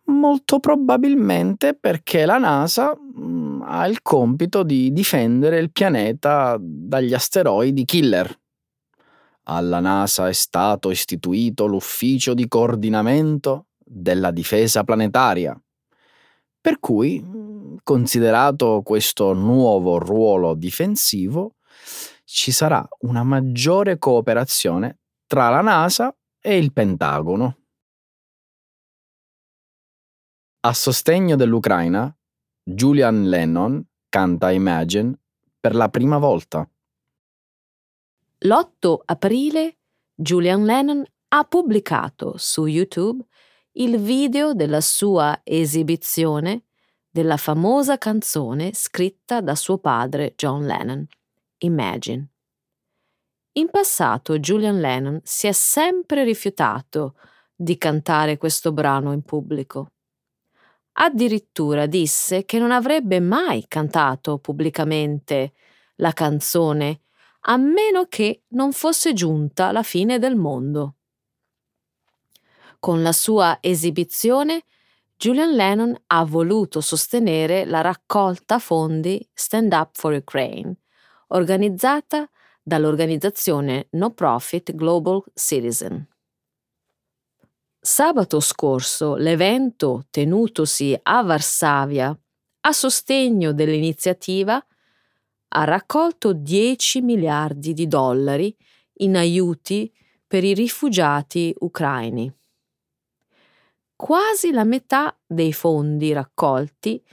Molto 0.05 0.59
probabilmente 0.59 1.75
perché 1.75 2.25
la 2.25 2.37
NASA 2.37 2.95
mm, 2.97 3.61
ha 3.63 3.85
il 3.87 4.01
compito 4.01 4.63
di 4.63 4.91
difendere 4.91 5.59
il 5.59 5.71
pianeta 5.71 6.57
dagli 6.59 7.13
asteroidi 7.13 7.85
killer. 7.85 8.37
Alla 9.43 9.79
NASA 9.79 10.27
è 10.27 10.33
stato 10.33 10.91
istituito 10.91 11.65
l'ufficio 11.65 12.33
di 12.33 12.47
coordinamento 12.47 13.67
della 13.77 14.31
difesa 14.31 14.83
planetaria. 14.83 15.59
Per 16.61 16.79
cui, 16.79 17.21
mm, 17.21 17.77
considerato 17.83 18.81
questo 18.83 19.33
nuovo 19.33 19.97
ruolo 19.97 20.53
difensivo, 20.55 21.55
ci 22.23 22.51
sarà 22.51 22.87
una 23.01 23.23
maggiore 23.23 23.97
cooperazione 23.97 24.99
tra 25.25 25.49
la 25.49 25.61
NASA 25.61 26.13
e 26.41 26.57
il 26.57 26.71
Pentagono. 26.71 27.57
A 30.61 30.73
sostegno 30.73 31.35
dell'Ucraina, 31.35 32.13
Julian 32.63 33.27
Lennon 33.27 33.83
canta 34.09 34.51
Imagine 34.51 35.17
per 35.59 35.75
la 35.75 35.89
prima 35.89 36.17
volta. 36.17 36.69
L'8 38.39 38.95
aprile 39.05 39.77
Julian 40.13 40.65
Lennon 40.65 41.03
ha 41.29 41.43
pubblicato 41.43 42.35
su 42.37 42.65
YouTube 42.65 43.23
il 43.73 43.97
video 43.97 44.53
della 44.53 44.81
sua 44.81 45.41
esibizione 45.43 46.63
della 47.09 47.37
famosa 47.37 47.97
canzone 47.97 48.73
scritta 48.73 49.41
da 49.41 49.55
suo 49.55 49.77
padre 49.77 50.33
John 50.35 50.65
Lennon, 50.65 51.05
Imagine. 51.59 52.29
In 53.53 53.69
passato 53.69 54.39
Julian 54.39 54.79
Lennon 54.79 55.19
si 55.23 55.47
è 55.47 55.51
sempre 55.51 56.23
rifiutato 56.23 57.15
di 57.55 57.77
cantare 57.77 58.37
questo 58.37 58.71
brano 58.71 59.11
in 59.11 59.23
pubblico. 59.23 59.91
Addirittura 60.93 61.85
disse 61.85 62.45
che 62.45 62.59
non 62.59 62.71
avrebbe 62.71 63.19
mai 63.19 63.65
cantato 63.67 64.37
pubblicamente 64.37 65.53
la 65.95 66.11
canzone 66.13 67.01
a 67.41 67.57
meno 67.57 68.05
che 68.07 68.43
non 68.49 68.71
fosse 68.73 69.13
giunta 69.13 69.71
la 69.71 69.83
fine 69.83 70.19
del 70.19 70.35
mondo. 70.35 70.95
Con 72.79 73.01
la 73.01 73.11
sua 73.11 73.57
esibizione, 73.61 74.63
Julian 75.17 75.53
Lennon 75.53 75.95
ha 76.07 76.23
voluto 76.23 76.81
sostenere 76.81 77.65
la 77.65 77.81
raccolta 77.81 78.59
fondi 78.59 79.27
Stand 79.33 79.73
Up 79.73 79.89
for 79.93 80.13
Ukraine, 80.13 80.75
organizzata 81.29 82.29
dall'organizzazione 82.69 83.87
no 83.91 84.11
profit 84.11 84.75
Global 84.75 85.23
Citizen. 85.33 86.07
Sabato 87.81 88.39
scorso 88.39 89.15
l'evento 89.15 90.05
tenutosi 90.11 90.97
a 91.01 91.23
Varsavia 91.23 92.17
a 92.61 92.71
sostegno 92.71 93.53
dell'iniziativa 93.53 94.63
ha 95.51 95.63
raccolto 95.63 96.33
10 96.33 97.01
miliardi 97.01 97.73
di 97.73 97.87
dollari 97.87 98.55
in 98.97 99.17
aiuti 99.17 99.91
per 100.27 100.43
i 100.43 100.53
rifugiati 100.53 101.55
ucraini. 101.59 102.31
Quasi 103.95 104.51
la 104.51 104.63
metà 104.63 105.17
dei 105.25 105.53
fondi 105.53 106.13
raccolti 106.13 107.03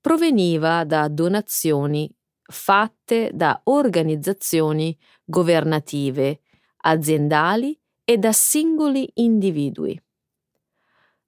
proveniva 0.00 0.84
da 0.84 1.08
donazioni 1.08 2.08
fatte 2.50 3.30
da 3.32 3.60
organizzazioni 3.64 4.96
governative, 5.24 6.40
aziendali 6.82 7.78
e 8.04 8.18
da 8.18 8.32
singoli 8.32 9.10
individui. 9.14 10.00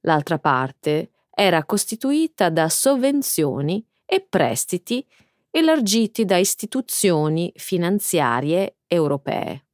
L'altra 0.01 0.39
parte 0.39 1.11
era 1.31 1.65
costituita 1.65 2.51
da 2.51 2.69
sovvenzioni 2.69 3.87
e 4.05 4.21
prestiti 4.29 5.07
elargiti 5.51 6.25
da 6.25 6.37
istituzioni 6.39 7.53
finanziarie 7.57 8.79
europee. 8.87 9.67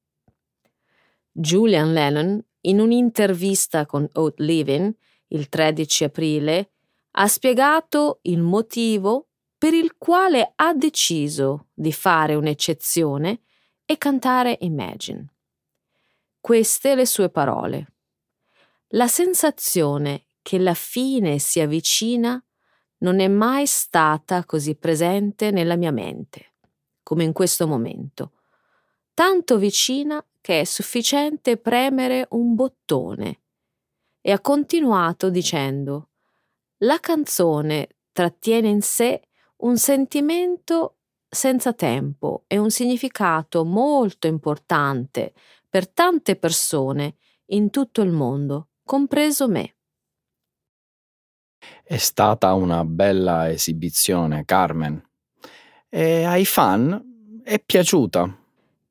Julian 1.31 1.93
Lennon, 1.93 2.45
in 2.63 2.81
un'intervista 2.81 3.87
con 3.87 4.09
Oat 4.15 4.41
Living, 4.41 4.95
il 5.29 5.49
13 5.49 6.05
aprile, 6.05 6.73
ha 7.13 7.29
spiegato 7.29 8.19
il 8.23 8.43
motivo 8.43 9.28
per 9.59 9.75
il 9.75 9.97
quale 9.99 10.53
ha 10.55 10.73
deciso 10.73 11.67
di 11.75 11.93
fare 11.93 12.37
un'eccezione 12.37 13.41
e 13.85 13.99
cantare 13.99 14.57
Imagine. 14.61 15.35
Queste 16.41 16.95
le 16.95 17.05
sue 17.05 17.29
parole. 17.29 17.95
La 18.93 19.09
sensazione 19.09 20.27
che 20.41 20.59
la 20.59 20.75
fine 20.75 21.39
si 21.39 21.61
avvicina 21.61 22.43
non 22.99 23.21
è 23.21 23.29
mai 23.29 23.67
stata 23.67 24.45
così 24.45 24.77
presente 24.77 25.51
nella 25.51 25.77
mia 25.77 25.91
mente 25.91 26.53
come 27.09 27.25
in 27.25 27.33
questo 27.33 27.67
momento, 27.67 28.33
tanto 29.15 29.57
vicina 29.57 30.23
che 30.43 30.61
è 30.61 30.65
sufficiente 30.65 31.57
premere 31.57 32.27
un 32.33 32.55
bottone 32.55 33.41
e 34.21 34.31
ha 34.31 34.39
continuato 34.41 35.31
dicendo 35.31 36.11
La 36.83 37.01
canzone 37.01 37.97
trattiene 38.13 38.69
in 38.69 38.83
sé 38.83 39.23
un 39.59 39.77
sentimento 39.77 40.97
senza 41.29 41.73
tempo 41.73 42.45
e 42.47 42.59
un 42.59 42.71
significato 42.71 43.65
molto 43.65 44.27
importante 44.27 45.35
per 45.69 45.89
tante 45.89 46.37
persone 46.37 47.17
in 47.47 47.71
tutto 47.71 48.03
il 48.03 48.11
mondo, 48.11 48.69
compreso 48.85 49.49
me. 49.49 49.77
È 51.83 51.97
stata 51.97 52.53
una 52.55 52.85
bella 52.85 53.51
esibizione, 53.51 54.45
Carmen. 54.45 55.03
E 55.89 56.25
ai 56.25 56.45
fan 56.45 57.41
è 57.43 57.59
piaciuta. 57.61 58.37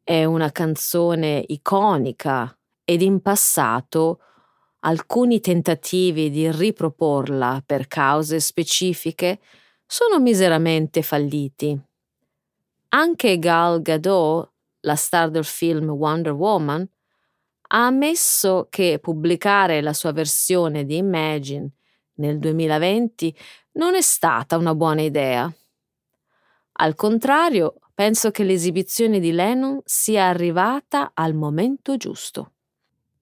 È 0.04 0.24
una 0.26 0.52
canzone 0.52 1.44
iconica 1.48 2.58
ed 2.84 3.02
in 3.02 3.22
passato 3.22 4.20
alcuni 4.82 5.40
tentativi 5.40 6.30
di 6.30 6.52
riproporla 6.52 7.64
per 7.66 7.88
cause 7.88 8.40
specifiche 8.40 9.40
sono 9.88 10.20
miseramente 10.20 11.02
falliti. 11.02 11.80
Anche 12.90 13.40
Gal 13.40 13.82
Gadot, 13.82 14.52
la 14.82 14.96
star 14.96 15.30
del 15.32 15.46
film 15.46 15.90
Wonder 15.90 16.34
Woman, 16.34 16.88
ha 17.70 17.86
ammesso 17.86 18.68
che 18.70 19.00
pubblicare 19.02 19.82
la 19.82 19.94
sua 19.94 20.12
versione 20.12 20.86
di 20.86 20.98
Imagine 20.98 21.70
nel 22.16 22.40
2020 22.40 23.36
non 23.74 23.96
è 23.96 24.02
stata 24.02 24.58
una 24.58 24.76
buona 24.76 25.02
idea. 25.02 25.52
Al 26.80 26.96
contrario, 26.96 27.76
penso 27.94 28.32
che 28.32 28.44
l'esibizione 28.44 29.20
di 29.20 29.32
Lennon 29.32 29.82
sia 29.84 30.28
arrivata 30.28 31.12
al 31.14 31.34
momento 31.34 31.98
giusto. 31.98 32.52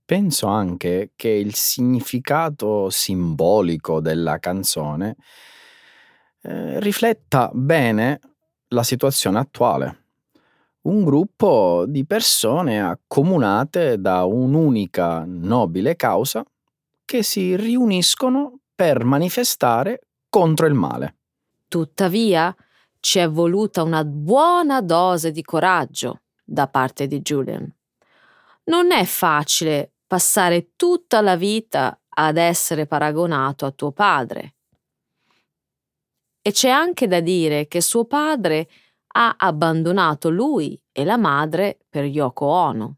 Penso 0.05 0.47
anche 0.47 1.13
che 1.15 1.29
il 1.29 1.55
significato 1.55 2.89
simbolico 2.89 4.01
della 4.01 4.37
canzone 4.37 5.15
eh, 6.47 6.79
rifletta 6.79 7.49
bene 7.53 8.19
la 8.69 8.83
situazione 8.83 9.39
attuale. 9.39 10.03
Un 10.81 11.03
gruppo 11.03 11.85
di 11.87 12.05
persone 12.05 12.79
accomunate 12.79 13.99
da 13.99 14.25
un'unica 14.25 15.23
nobile 15.25 15.95
causa 15.95 16.45
che 17.03 17.23
si 17.23 17.55
riuniscono 17.55 18.59
per 18.75 19.03
manifestare 19.03 20.01
contro 20.29 20.67
il 20.67 20.75
male. 20.75 21.15
Tuttavia, 21.67 22.55
ci 22.99 23.19
è 23.19 23.29
voluta 23.29 23.81
una 23.81 24.03
buona 24.03 24.81
dose 24.81 25.31
di 25.31 25.41
coraggio 25.41 26.21
da 26.43 26.67
parte 26.67 27.07
di 27.07 27.21
Julian. 27.21 27.67
Non 28.65 28.91
è 28.91 29.05
facile 29.05 29.93
passare 30.05 30.71
tutta 30.75 31.21
la 31.21 31.35
vita 31.35 31.99
ad 32.17 32.37
essere 32.37 32.85
paragonato 32.85 33.65
a 33.65 33.71
tuo 33.71 33.91
padre. 33.91 34.54
E 36.47 36.51
c'è 36.51 36.69
anche 36.69 37.07
da 37.07 37.21
dire 37.21 37.67
che 37.67 37.81
suo 37.81 38.05
padre 38.05 38.69
ha 39.13 39.33
abbandonato 39.35 40.29
lui 40.29 40.79
e 40.91 41.03
la 41.03 41.17
madre 41.17 41.79
per 41.89 42.03
Yoko 42.03 42.45
Ono. 42.45 42.97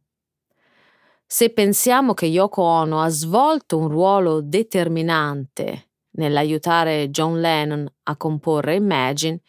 Se 1.25 1.53
pensiamo 1.53 2.13
che 2.13 2.25
Yoko 2.25 2.61
Ono 2.61 3.01
ha 3.01 3.07
svolto 3.07 3.77
un 3.77 3.87
ruolo 3.87 4.41
determinante 4.41 5.91
nell'aiutare 6.17 7.09
John 7.09 7.39
Lennon 7.39 7.89
a 8.03 8.17
comporre 8.17 8.75
Imagine, 8.75 9.39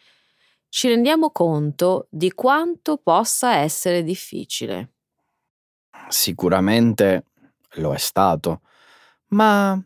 ci 0.69 0.87
rendiamo 0.87 1.31
conto 1.31 2.07
di 2.09 2.31
quanto 2.31 2.99
possa 3.03 3.55
essere 3.55 4.01
difficile. 4.03 4.93
Sicuramente 6.07 7.25
lo 7.71 7.93
è 7.93 7.97
stato, 7.97 8.61
ma 9.31 9.77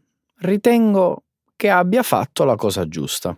ritengo 0.42 1.24
che 1.56 1.72
abbia 1.72 2.04
fatto 2.04 2.44
la 2.44 2.56
cosa 2.56 2.88
giusta 2.88 3.36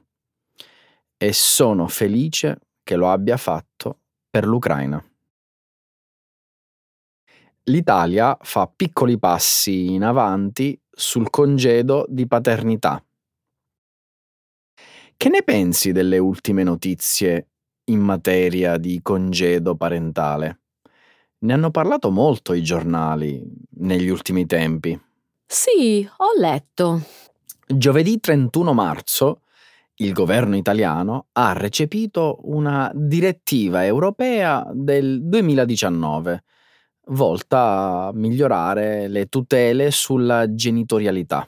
e 1.25 1.33
sono 1.33 1.87
felice 1.87 2.59
che 2.83 2.95
lo 2.95 3.09
abbia 3.09 3.35
fatto 3.35 4.01
per 4.29 4.45
l'Ucraina. 4.45 5.03
L'Italia 7.63 8.37
fa 8.39 8.67
piccoli 8.67 9.17
passi 9.17 9.91
in 9.91 10.03
avanti 10.03 10.79
sul 10.87 11.31
congedo 11.31 12.05
di 12.07 12.27
paternità. 12.27 13.03
Che 15.17 15.29
ne 15.29 15.41
pensi 15.41 15.91
delle 15.91 16.19
ultime 16.19 16.61
notizie 16.61 17.47
in 17.85 18.01
materia 18.01 18.77
di 18.77 19.01
congedo 19.01 19.75
parentale? 19.75 20.59
Ne 21.39 21.53
hanno 21.53 21.71
parlato 21.71 22.11
molto 22.11 22.53
i 22.53 22.61
giornali 22.61 23.43
negli 23.77 24.09
ultimi 24.09 24.45
tempi. 24.45 24.99
Sì, 25.47 26.07
ho 26.17 26.39
letto. 26.39 27.01
Giovedì 27.65 28.19
31 28.19 28.73
marzo 28.75 29.39
il 29.97 30.11
governo 30.11 30.55
italiano 30.57 31.27
ha 31.33 31.53
recepito 31.53 32.39
una 32.43 32.91
direttiva 32.93 33.85
europea 33.85 34.65
del 34.73 35.21
2019 35.23 36.43
volta 37.09 38.07
a 38.07 38.13
migliorare 38.13 39.07
le 39.07 39.27
tutele 39.27 39.91
sulla 39.91 40.53
genitorialità. 40.53 41.47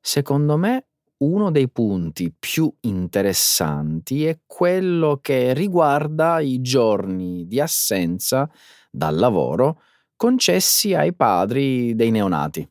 Secondo 0.00 0.56
me 0.56 0.86
uno 1.18 1.52
dei 1.52 1.70
punti 1.70 2.34
più 2.36 2.72
interessanti 2.80 4.26
è 4.26 4.40
quello 4.44 5.20
che 5.22 5.54
riguarda 5.54 6.40
i 6.40 6.60
giorni 6.60 7.46
di 7.46 7.60
assenza 7.60 8.50
dal 8.90 9.16
lavoro 9.16 9.82
concessi 10.16 10.94
ai 10.94 11.14
padri 11.14 11.94
dei 11.94 12.10
neonati. 12.10 12.68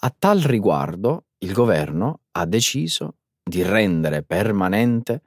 A 0.00 0.14
tal 0.16 0.38
riguardo 0.38 1.26
il 1.38 1.52
governo 1.52 2.20
ha 2.32 2.46
deciso 2.46 3.17
di 3.48 3.62
rendere 3.62 4.22
permanente 4.22 5.22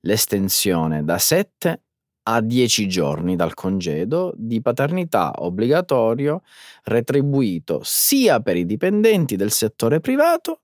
l'estensione 0.00 1.04
da 1.04 1.18
7 1.18 1.80
a 2.28 2.40
10 2.40 2.88
giorni 2.88 3.36
dal 3.36 3.54
congedo 3.54 4.32
di 4.36 4.60
paternità 4.60 5.32
obbligatorio 5.36 6.42
retribuito 6.84 7.80
sia 7.84 8.40
per 8.40 8.56
i 8.56 8.66
dipendenti 8.66 9.36
del 9.36 9.52
settore 9.52 10.00
privato 10.00 10.60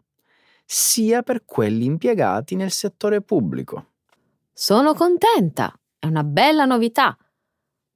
sia 0.65 1.23
per 1.23 1.45
quelli 1.45 1.85
impiegati 1.85 2.57
nel 2.57 2.71
settore 2.71 3.21
pubblico. 3.21 3.87
Sono 4.53 4.95
contenta, 4.95 5.73
è 5.99 6.07
una 6.07 6.25
bella 6.25 6.65
novità. 6.65 7.17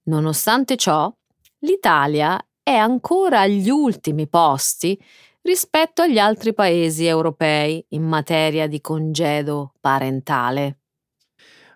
Nonostante 0.05 0.76
ciò, 0.76 1.12
l'Italia 1.61 2.38
è 2.62 2.74
ancora 2.74 3.40
agli 3.40 3.70
ultimi 3.70 4.29
posti 4.29 5.00
rispetto 5.47 6.03
agli 6.03 6.19
altri 6.19 6.53
paesi 6.53 7.07
europei 7.07 7.83
in 7.91 8.03
materia 8.03 8.67
di 8.67 8.81
congedo 8.81 9.75
parentale. 9.81 10.81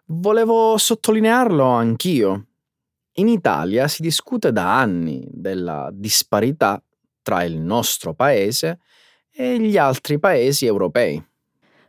Volevo 0.07 0.77
sottolinearlo 0.77 1.65
anch'io. 1.65 2.47
In 3.15 3.29
Italia 3.29 3.87
si 3.87 4.03
discute 4.03 4.51
da 4.51 4.77
anni 4.77 5.25
della 5.31 5.89
disparità 5.93 6.83
tra 7.23 7.45
il 7.45 7.59
nostro 7.59 8.13
paese 8.13 8.81
e 9.31 9.61
gli 9.61 9.77
altri 9.77 10.19
paesi 10.19 10.67
europei. 10.67 11.25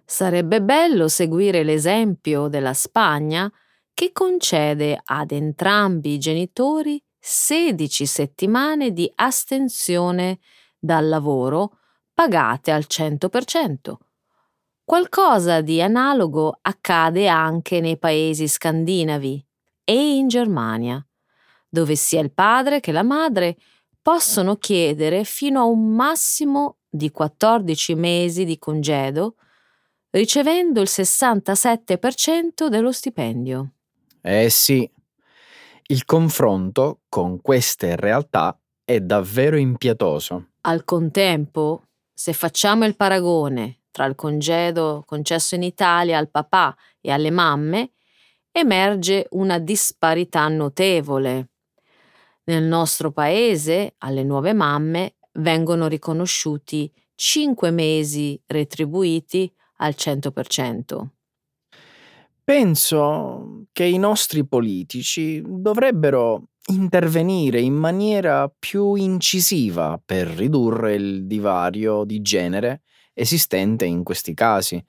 Sarebbe 0.05 0.61
bello 0.61 1.07
seguire 1.07 1.63
l'esempio 1.63 2.47
della 2.47 2.75
Spagna 2.75 3.51
che 3.91 4.11
concede 4.11 5.01
ad 5.03 5.31
entrambi 5.31 6.13
i 6.13 6.19
genitori 6.19 7.03
16 7.17 8.05
settimane 8.05 8.91
di 8.91 9.11
astensione 9.15 10.37
dal 10.81 11.07
lavoro 11.07 11.77
pagate 12.13 12.71
al 12.71 12.85
100%. 12.87 13.93
Qualcosa 14.83 15.61
di 15.61 15.81
analogo 15.81 16.57
accade 16.61 17.27
anche 17.27 17.79
nei 17.79 17.97
paesi 17.97 18.47
scandinavi 18.47 19.45
e 19.83 20.15
in 20.15 20.27
Germania, 20.27 21.05
dove 21.69 21.95
sia 21.95 22.19
il 22.19 22.33
padre 22.33 22.79
che 22.79 22.91
la 22.91 23.03
madre 23.03 23.57
possono 24.01 24.57
chiedere 24.57 25.23
fino 25.23 25.61
a 25.61 25.65
un 25.65 25.93
massimo 25.93 26.79
di 26.89 27.11
14 27.11 27.95
mesi 27.95 28.43
di 28.43 28.57
congedo, 28.57 29.35
ricevendo 30.09 30.81
il 30.81 30.89
67% 30.89 32.67
dello 32.67 32.91
stipendio. 32.91 33.73
Eh 34.21 34.49
sì, 34.49 34.89
il 35.87 36.05
confronto 36.05 37.01
con 37.07 37.39
queste 37.39 37.95
realtà 37.95 38.59
è 38.83 38.99
davvero 38.99 39.57
impietoso. 39.57 40.50
Al 40.63 40.83
contempo, 40.83 41.87
se 42.13 42.33
facciamo 42.33 42.85
il 42.85 42.95
paragone 42.95 43.81
tra 43.89 44.05
il 44.05 44.13
congedo 44.13 45.03
concesso 45.05 45.55
in 45.55 45.63
Italia 45.63 46.19
al 46.19 46.29
papà 46.29 46.75
e 47.01 47.09
alle 47.09 47.31
mamme, 47.31 47.93
emerge 48.51 49.27
una 49.31 49.57
disparità 49.57 50.47
notevole. 50.47 51.49
Nel 52.43 52.63
nostro 52.63 53.11
paese, 53.11 53.95
alle 53.99 54.23
nuove 54.23 54.53
mamme 54.53 55.15
vengono 55.33 55.87
riconosciuti 55.87 56.91
5 57.15 57.71
mesi 57.71 58.39
retribuiti 58.45 59.51
al 59.77 59.95
100%. 59.97 61.07
Penso 62.43 63.65
che 63.71 63.85
i 63.85 63.97
nostri 63.97 64.45
politici 64.45 65.41
dovrebbero 65.43 66.49
intervenire 66.71 67.59
in 67.59 67.73
maniera 67.73 68.51
più 68.57 68.95
incisiva 68.95 70.01
per 70.03 70.27
ridurre 70.27 70.95
il 70.95 71.25
divario 71.25 72.03
di 72.03 72.21
genere 72.21 72.81
esistente 73.13 73.85
in 73.85 74.03
questi 74.03 74.33
casi. 74.33 74.83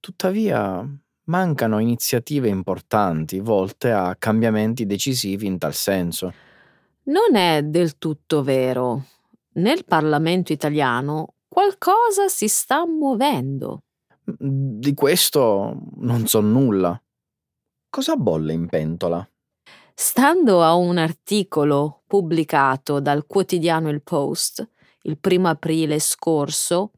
Tuttavia, 0.00 0.84
mancano 1.24 1.78
iniziative 1.78 2.48
importanti 2.48 3.40
volte 3.40 3.92
a 3.92 4.16
cambiamenti 4.16 4.86
decisivi 4.86 5.46
in 5.46 5.58
tal 5.58 5.74
senso. 5.74 6.32
Non 7.04 7.36
è 7.36 7.62
del 7.62 7.98
tutto 7.98 8.42
vero. 8.42 9.04
Nel 9.54 9.84
Parlamento 9.84 10.52
italiano 10.52 11.34
qualcosa 11.46 12.28
si 12.28 12.48
sta 12.48 12.86
muovendo. 12.86 13.84
Di 14.24 14.94
questo 14.94 15.76
non 15.96 16.26
so 16.26 16.40
nulla. 16.40 17.00
Cosa 17.90 18.16
bolle 18.16 18.52
in 18.52 18.66
pentola? 18.68 19.26
Stando 19.94 20.62
a 20.62 20.74
un 20.74 20.98
articolo 20.98 22.02
pubblicato 22.06 23.00
dal 23.00 23.26
quotidiano 23.26 23.88
Il 23.90 24.02
Post 24.02 24.68
il 25.02 25.18
primo 25.18 25.48
aprile 25.48 25.98
scorso, 25.98 26.92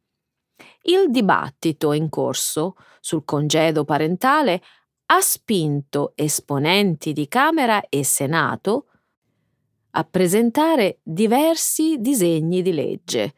il 0.82 1.10
dibattito 1.10 1.92
in 1.92 2.08
corso 2.08 2.76
sul 3.00 3.24
congedo 3.24 3.84
parentale 3.84 4.62
ha 5.06 5.20
spinto 5.20 6.12
esponenti 6.14 7.12
di 7.12 7.28
Camera 7.28 7.82
e 7.88 8.04
Senato 8.04 8.88
a 9.90 10.04
presentare 10.04 10.98
diversi 11.02 11.98
disegni 11.98 12.62
di 12.62 12.72
legge. 12.72 13.34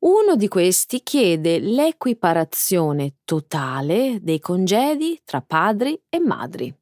Uno 0.00 0.34
di 0.34 0.48
questi 0.48 1.02
chiede 1.02 1.58
l'equiparazione 1.58 3.16
totale 3.24 4.18
dei 4.22 4.40
congedi 4.40 5.20
tra 5.24 5.42
padri 5.42 6.00
e 6.08 6.18
madri 6.18 6.74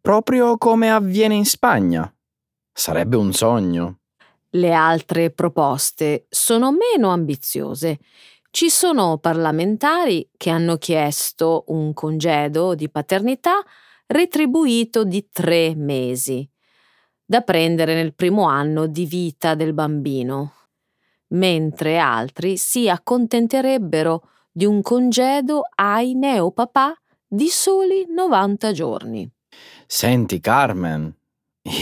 proprio 0.00 0.56
come 0.56 0.90
avviene 0.90 1.34
in 1.34 1.44
Spagna. 1.44 2.12
Sarebbe 2.72 3.16
un 3.16 3.32
sogno. 3.32 3.98
Le 4.50 4.72
altre 4.72 5.30
proposte 5.30 6.26
sono 6.28 6.72
meno 6.72 7.10
ambiziose. 7.10 7.98
Ci 8.50 8.68
sono 8.68 9.18
parlamentari 9.18 10.28
che 10.36 10.50
hanno 10.50 10.76
chiesto 10.76 11.64
un 11.68 11.92
congedo 11.92 12.74
di 12.74 12.90
paternità 12.90 13.62
retribuito 14.06 15.04
di 15.04 15.28
tre 15.30 15.74
mesi, 15.76 16.48
da 17.24 17.42
prendere 17.42 17.94
nel 17.94 18.12
primo 18.12 18.48
anno 18.48 18.88
di 18.88 19.06
vita 19.06 19.54
del 19.54 19.72
bambino, 19.72 20.54
mentre 21.28 21.98
altri 21.98 22.56
si 22.56 22.88
accontenterebbero 22.88 24.28
di 24.50 24.64
un 24.64 24.82
congedo 24.82 25.62
ai 25.76 26.14
neopapà 26.14 26.92
di 27.24 27.48
soli 27.48 28.04
90 28.08 28.72
giorni. 28.72 29.30
Senti 29.92 30.38
Carmen, 30.38 31.12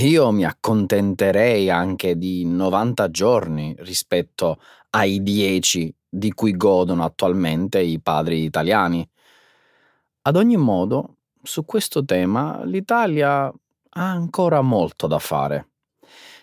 io 0.01 0.31
mi 0.31 0.47
accontenterei 0.47 1.69
anche 1.69 2.17
di 2.17 2.43
90 2.47 3.11
giorni 3.11 3.77
rispetto 3.81 4.63
ai 4.91 5.23
10 5.23 5.95
di 6.09 6.33
cui 6.33 6.57
godono 6.57 7.05
attualmente 7.05 7.81
i 7.81 8.01
padri 8.01 8.45
italiani. 8.45 9.07
Ad 10.23 10.37
ogni 10.37 10.57
modo, 10.57 11.17
su 11.43 11.67
questo 11.67 12.03
tema 12.03 12.65
l'Italia 12.65 13.45
ha 13.45 13.53
ancora 13.91 14.63
molto 14.63 15.07
da 15.07 15.19
fare. 15.19 15.73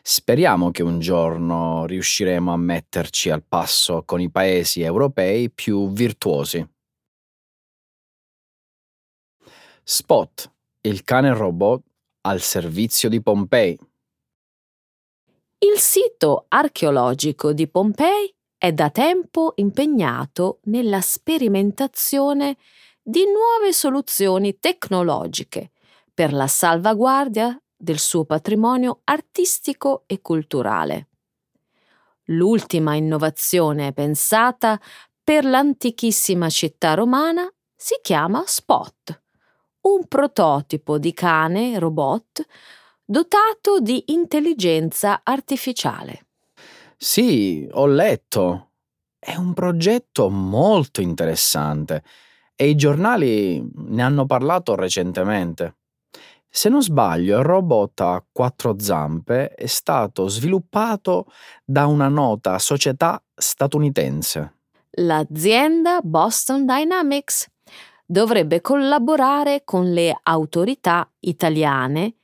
Speriamo 0.03 0.69
che 0.69 0.83
un 0.83 0.99
giorno 0.99 1.87
riusciremo 1.87 2.53
a 2.53 2.57
metterci 2.57 3.31
al 3.31 3.43
passo 3.43 4.03
con 4.05 4.21
i 4.21 4.29
paesi 4.29 4.83
europei 4.83 5.49
più 5.49 5.91
virtuosi. 5.91 6.63
Spot, 9.83 10.53
il 10.87 11.03
cane 11.03 11.33
robot 11.33 11.81
al 12.21 12.41
servizio 12.41 13.09
di 13.09 13.21
Pompei. 13.21 13.77
Il 15.57 15.79
sito 15.79 16.45
archeologico 16.47 17.53
di 17.53 17.67
Pompei 17.67 18.31
è 18.55 18.71
da 18.71 18.91
tempo 18.91 19.53
impegnato 19.55 20.59
nella 20.65 21.01
sperimentazione 21.01 22.57
di 23.01 23.23
nuove 23.25 23.73
soluzioni 23.73 24.59
tecnologiche 24.59 25.71
per 26.13 26.33
la 26.33 26.47
salvaguardia 26.47 27.59
del 27.75 27.99
suo 27.99 28.25
patrimonio 28.25 29.01
artistico 29.05 30.03
e 30.05 30.21
culturale. 30.21 31.09
L'ultima 32.25 32.95
innovazione 32.95 33.91
pensata 33.91 34.79
per 35.23 35.45
l'antichissima 35.45 36.49
città 36.49 36.93
romana 36.93 37.51
si 37.75 37.99
chiama 38.01 38.43
Spot, 38.45 39.23
un 39.87 40.07
prototipo 40.07 40.97
di 40.97 41.13
cane 41.13 41.77
robot 41.77 42.45
dotato 43.03 43.79
di 43.79 44.03
intelligenza 44.07 45.21
artificiale. 45.23 46.25
Sì, 46.97 47.67
ho 47.71 47.85
letto. 47.85 48.71
È 49.19 49.35
un 49.35 49.53
progetto 49.53 50.29
molto 50.29 51.01
interessante 51.01 52.03
e 52.55 52.69
i 52.69 52.75
giornali 52.75 53.63
ne 53.75 54.01
hanno 54.01 54.25
parlato 54.25 54.75
recentemente. 54.75 55.77
Se 56.49 56.69
non 56.69 56.81
sbaglio, 56.81 57.37
il 57.37 57.43
robot 57.43 57.99
a 58.01 58.25
quattro 58.31 58.75
zampe 58.79 59.49
è 59.49 59.65
stato 59.65 60.27
sviluppato 60.27 61.25
da 61.63 61.85
una 61.85 62.07
nota 62.07 62.57
società 62.59 63.21
statunitense. 63.35 64.53
L'azienda 64.91 65.99
Boston 66.01 66.65
Dynamics 66.65 67.47
dovrebbe 68.05 68.61
collaborare 68.61 69.63
con 69.63 69.91
le 69.91 70.17
autorità 70.23 71.09
italiane 71.19 72.15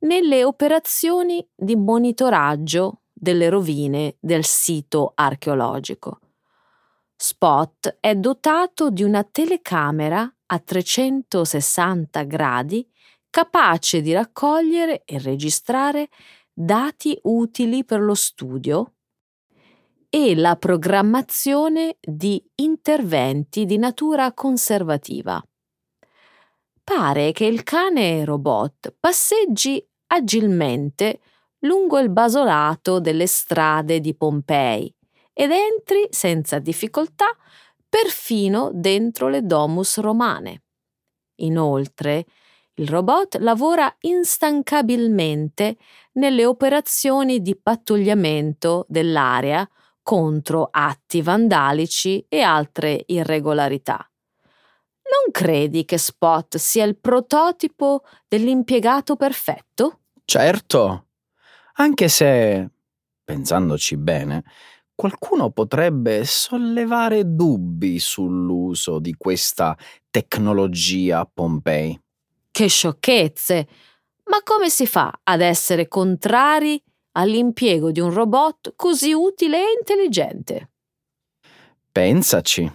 nelle 0.00 0.44
operazioni 0.44 1.46
di 1.54 1.76
monitoraggio 1.76 3.00
delle 3.12 3.48
rovine 3.48 4.16
del 4.20 4.44
sito 4.44 5.12
archeologico. 5.14 6.20
Spot 7.16 7.98
è 8.00 8.14
dotato 8.14 8.90
di 8.90 9.02
una 9.02 9.24
telecamera 9.24 10.30
a 10.46 10.58
360 10.58 12.22
gradi 12.22 12.88
capace 13.28 14.00
di 14.00 14.12
raccogliere 14.12 15.02
e 15.04 15.18
registrare 15.18 16.08
dati 16.52 17.18
utili 17.22 17.84
per 17.84 18.00
lo 18.00 18.14
studio 18.14 18.94
e 20.10 20.34
la 20.34 20.56
programmazione 20.56 21.96
di 22.00 22.42
interventi 22.56 23.64
di 23.64 23.78
natura 23.78 24.32
conservativa. 24.32 25.40
Pare 26.82 27.30
che 27.30 27.44
il 27.44 27.62
cane 27.62 28.24
robot 28.24 28.94
passeggi 28.98 29.82
agilmente 30.08 31.20
lungo 31.60 31.98
il 32.00 32.10
basolato 32.10 32.98
delle 32.98 33.28
strade 33.28 34.00
di 34.00 34.16
Pompei 34.16 34.92
ed 35.32 35.52
entri 35.52 36.08
senza 36.10 36.58
difficoltà 36.58 37.26
perfino 37.88 38.70
dentro 38.74 39.28
le 39.28 39.42
domus 39.42 39.98
romane. 40.00 40.62
Inoltre, 41.36 42.26
il 42.74 42.88
robot 42.88 43.36
lavora 43.36 43.94
instancabilmente 44.00 45.76
nelle 46.14 46.44
operazioni 46.44 47.40
di 47.40 47.56
pattugliamento 47.56 48.86
dell'area 48.88 49.68
contro 50.02 50.68
atti 50.70 51.22
vandalici 51.22 52.24
e 52.28 52.40
altre 52.40 53.02
irregolarità. 53.06 54.04
Non 55.10 55.32
credi 55.32 55.84
che 55.84 55.98
Spot 55.98 56.56
sia 56.56 56.84
il 56.84 56.96
prototipo 56.96 58.02
dell'impiegato 58.28 59.16
perfetto? 59.16 60.00
Certo, 60.24 61.06
anche 61.74 62.08
se, 62.08 62.68
pensandoci 63.24 63.96
bene, 63.96 64.44
qualcuno 64.94 65.50
potrebbe 65.50 66.24
sollevare 66.24 67.34
dubbi 67.34 67.98
sull'uso 67.98 68.98
di 68.98 69.14
questa 69.16 69.76
tecnologia 70.10 71.20
a 71.20 71.30
Pompei. 71.32 71.98
Che 72.50 72.68
sciocchezze! 72.68 73.68
Ma 74.24 74.42
come 74.44 74.68
si 74.70 74.86
fa 74.86 75.20
ad 75.24 75.40
essere 75.40 75.88
contrari 75.88 76.80
all'impiego 77.12 77.90
di 77.90 78.00
un 78.00 78.12
robot 78.12 78.74
così 78.76 79.12
utile 79.12 79.58
e 79.58 79.76
intelligente? 79.78 80.70
Pensaci. 81.92 82.70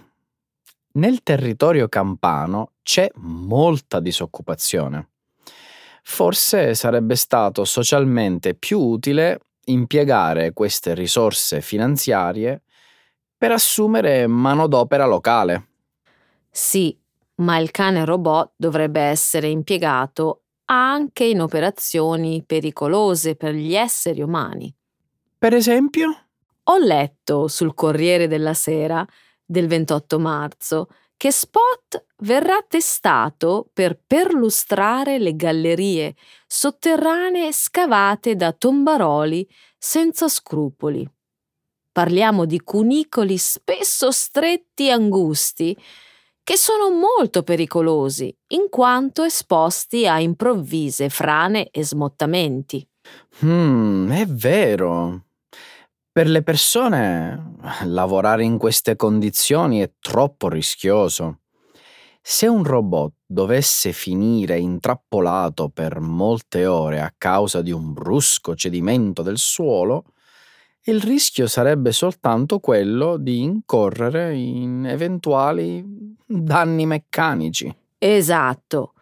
Nel 0.92 1.22
territorio 1.22 1.88
campano 1.88 2.72
c'è 2.82 3.08
molta 3.16 4.00
disoccupazione. 4.00 5.10
Forse 6.02 6.74
sarebbe 6.74 7.16
stato 7.16 7.64
socialmente 7.64 8.54
più 8.54 8.80
utile 8.80 9.40
impiegare 9.66 10.52
queste 10.52 10.94
risorse 10.94 11.60
finanziarie 11.60 12.62
per 13.36 13.52
assumere 13.52 14.26
manodopera 14.26 15.04
locale. 15.04 15.68
Sì, 16.50 16.96
ma 17.36 17.58
il 17.58 17.70
cane 17.70 18.04
robot 18.04 18.52
dovrebbe 18.56 19.00
essere 19.00 19.48
impiegato 19.48 20.44
anche 20.66 21.24
in 21.24 21.40
operazioni 21.40 22.42
pericolose 22.44 23.36
per 23.36 23.54
gli 23.54 23.74
esseri 23.74 24.22
umani. 24.22 24.72
Per 25.38 25.54
esempio? 25.54 26.26
Ho 26.64 26.78
letto 26.78 27.48
sul 27.48 27.74
Corriere 27.74 28.26
della 28.28 28.54
Sera 28.54 29.06
del 29.44 29.66
28 29.68 30.18
marzo 30.18 30.88
che 31.16 31.30
Spot 31.30 32.04
verrà 32.18 32.64
testato 32.66 33.68
per 33.72 33.98
perlustrare 34.06 35.18
le 35.18 35.34
gallerie 35.34 36.14
sotterranee 36.46 37.52
scavate 37.52 38.36
da 38.36 38.52
tombaroli 38.52 39.48
senza 39.78 40.28
scrupoli. 40.28 41.08
Parliamo 41.92 42.44
di 42.44 42.60
cunicoli 42.60 43.38
spesso 43.38 44.10
stretti 44.10 44.88
e 44.88 44.90
angusti 44.90 45.76
che 46.46 46.56
sono 46.56 46.90
molto 46.90 47.42
pericolosi 47.42 48.32
in 48.52 48.68
quanto 48.70 49.24
esposti 49.24 50.06
a 50.06 50.20
improvvise 50.20 51.08
frane 51.08 51.70
e 51.72 51.84
smottamenti. 51.84 52.88
Hmm, 53.44 54.08
è 54.12 54.24
vero. 54.26 55.24
Per 56.12 56.28
le 56.28 56.44
persone 56.44 57.56
lavorare 57.82 58.44
in 58.44 58.58
queste 58.58 58.94
condizioni 58.94 59.80
è 59.80 59.90
troppo 59.98 60.48
rischioso. 60.48 61.40
Se 62.22 62.46
un 62.46 62.62
robot 62.62 63.14
dovesse 63.26 63.90
finire 63.90 64.56
intrappolato 64.56 65.68
per 65.68 65.98
molte 65.98 66.64
ore 66.66 67.00
a 67.00 67.12
causa 67.18 67.60
di 67.60 67.72
un 67.72 67.92
brusco 67.92 68.54
cedimento 68.54 69.22
del 69.22 69.38
suolo, 69.38 70.04
il 70.82 71.00
rischio 71.00 71.48
sarebbe 71.48 71.90
soltanto 71.90 72.60
quello 72.60 73.16
di 73.16 73.42
incorrere 73.42 74.36
in 74.36 74.86
eventuali 74.86 76.05
danni 76.26 76.86
meccanici. 76.86 77.74
Esatto. 77.98 78.92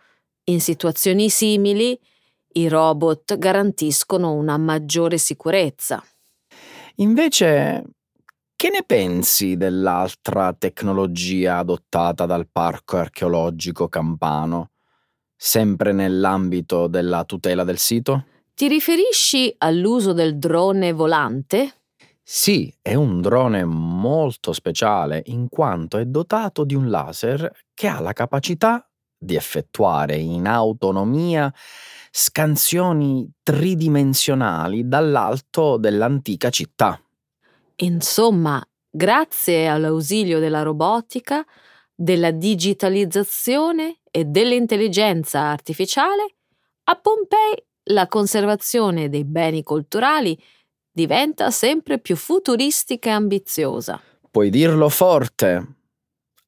In 0.45 0.61
situazioni 0.61 1.31
simili 1.31 1.99
i 2.57 2.69
robot 2.69 3.39
garantiscono 3.39 4.33
una 4.33 4.57
maggiore 4.59 5.19
sicurezza. 5.19 6.05
Invece, 6.97 7.83
che 8.55 8.71
ne 8.71 8.85
pensi 8.87 9.57
dell'altra 9.57 10.53
tecnologia 10.53 11.59
adottata 11.59 12.27
dal 12.27 12.49
Parco 12.51 12.97
archeologico 12.97 13.89
campano, 13.89 14.71
sempre 15.35 15.93
nell'ambito 15.93 16.87
della 16.87 17.25
tutela 17.25 17.65
del 17.65 17.79
sito? 17.79 18.27
Ti 18.55 18.69
riferisci 18.69 19.53
all'uso 19.59 20.13
del 20.13 20.39
drone 20.39 20.93
volante? 20.93 21.84
Sì, 22.27 22.75
è 22.81 22.95
un 22.95 23.21
drone 23.21 23.65
molto 23.67 24.55
speciale 24.55 25.23
in 25.27 25.51
quanto 25.51 25.99
è 25.99 26.07
dotato 26.07 26.65
di 26.65 26.75
un 26.75 26.89
laser 26.89 27.53
che 27.75 27.87
ha 27.87 28.01
la 28.01 28.15
capacità 28.15 28.89
di 29.15 29.37
effettuare 29.37 30.17
in 30.17 30.47
autonomia 30.47 31.53
scansioni 32.11 33.31
tridimensionali 33.43 34.89
dall'alto 34.89 35.77
dell'antica 35.77 36.49
città. 36.49 36.99
Insomma, 37.77 38.67
grazie 38.89 39.69
all'ausilio 39.69 40.39
della 40.39 40.63
robotica, 40.63 41.45
della 41.95 42.31
digitalizzazione 42.31 43.99
e 44.11 44.25
dell'intelligenza 44.25 45.41
artificiale, 45.41 46.37
a 46.85 46.95
Pompei 46.97 47.63
la 47.89 48.07
conservazione 48.07 49.11
dei 49.11 49.25
beni 49.25 49.63
culturali 49.63 50.41
diventa 50.95 51.51
sempre 51.51 51.99
più 51.99 52.15
futuristica 52.15 53.11
e 53.11 53.13
ambiziosa. 53.13 54.01
Puoi 54.31 54.49
dirlo 54.49 54.89
forte. 54.89 55.79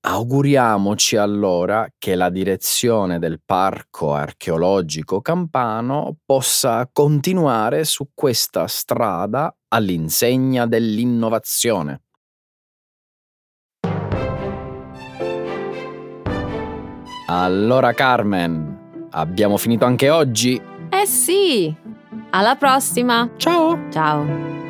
Auguriamoci 0.02 1.16
allora 1.16 1.88
che 1.98 2.14
la 2.14 2.30
direzione 2.30 3.18
del 3.18 3.40
Parco 3.44 4.14
archeologico 4.14 5.20
campano 5.20 6.18
possa 6.24 6.88
continuare 6.92 7.84
su 7.84 8.10
questa 8.14 8.68
strada 8.68 9.52
all'insegna 9.66 10.64
dell'innovazione. 10.66 12.02
Allora 17.28 17.92
Carmen, 17.92 19.08
abbiamo 19.10 19.56
finito 19.56 19.84
anche 19.84 20.08
oggi? 20.08 20.62
Eh 20.88 21.06
sì! 21.06 21.95
Alla 22.30 22.56
prossima! 22.56 23.28
Ciao! 23.36 23.78
Ciao! 23.90 24.65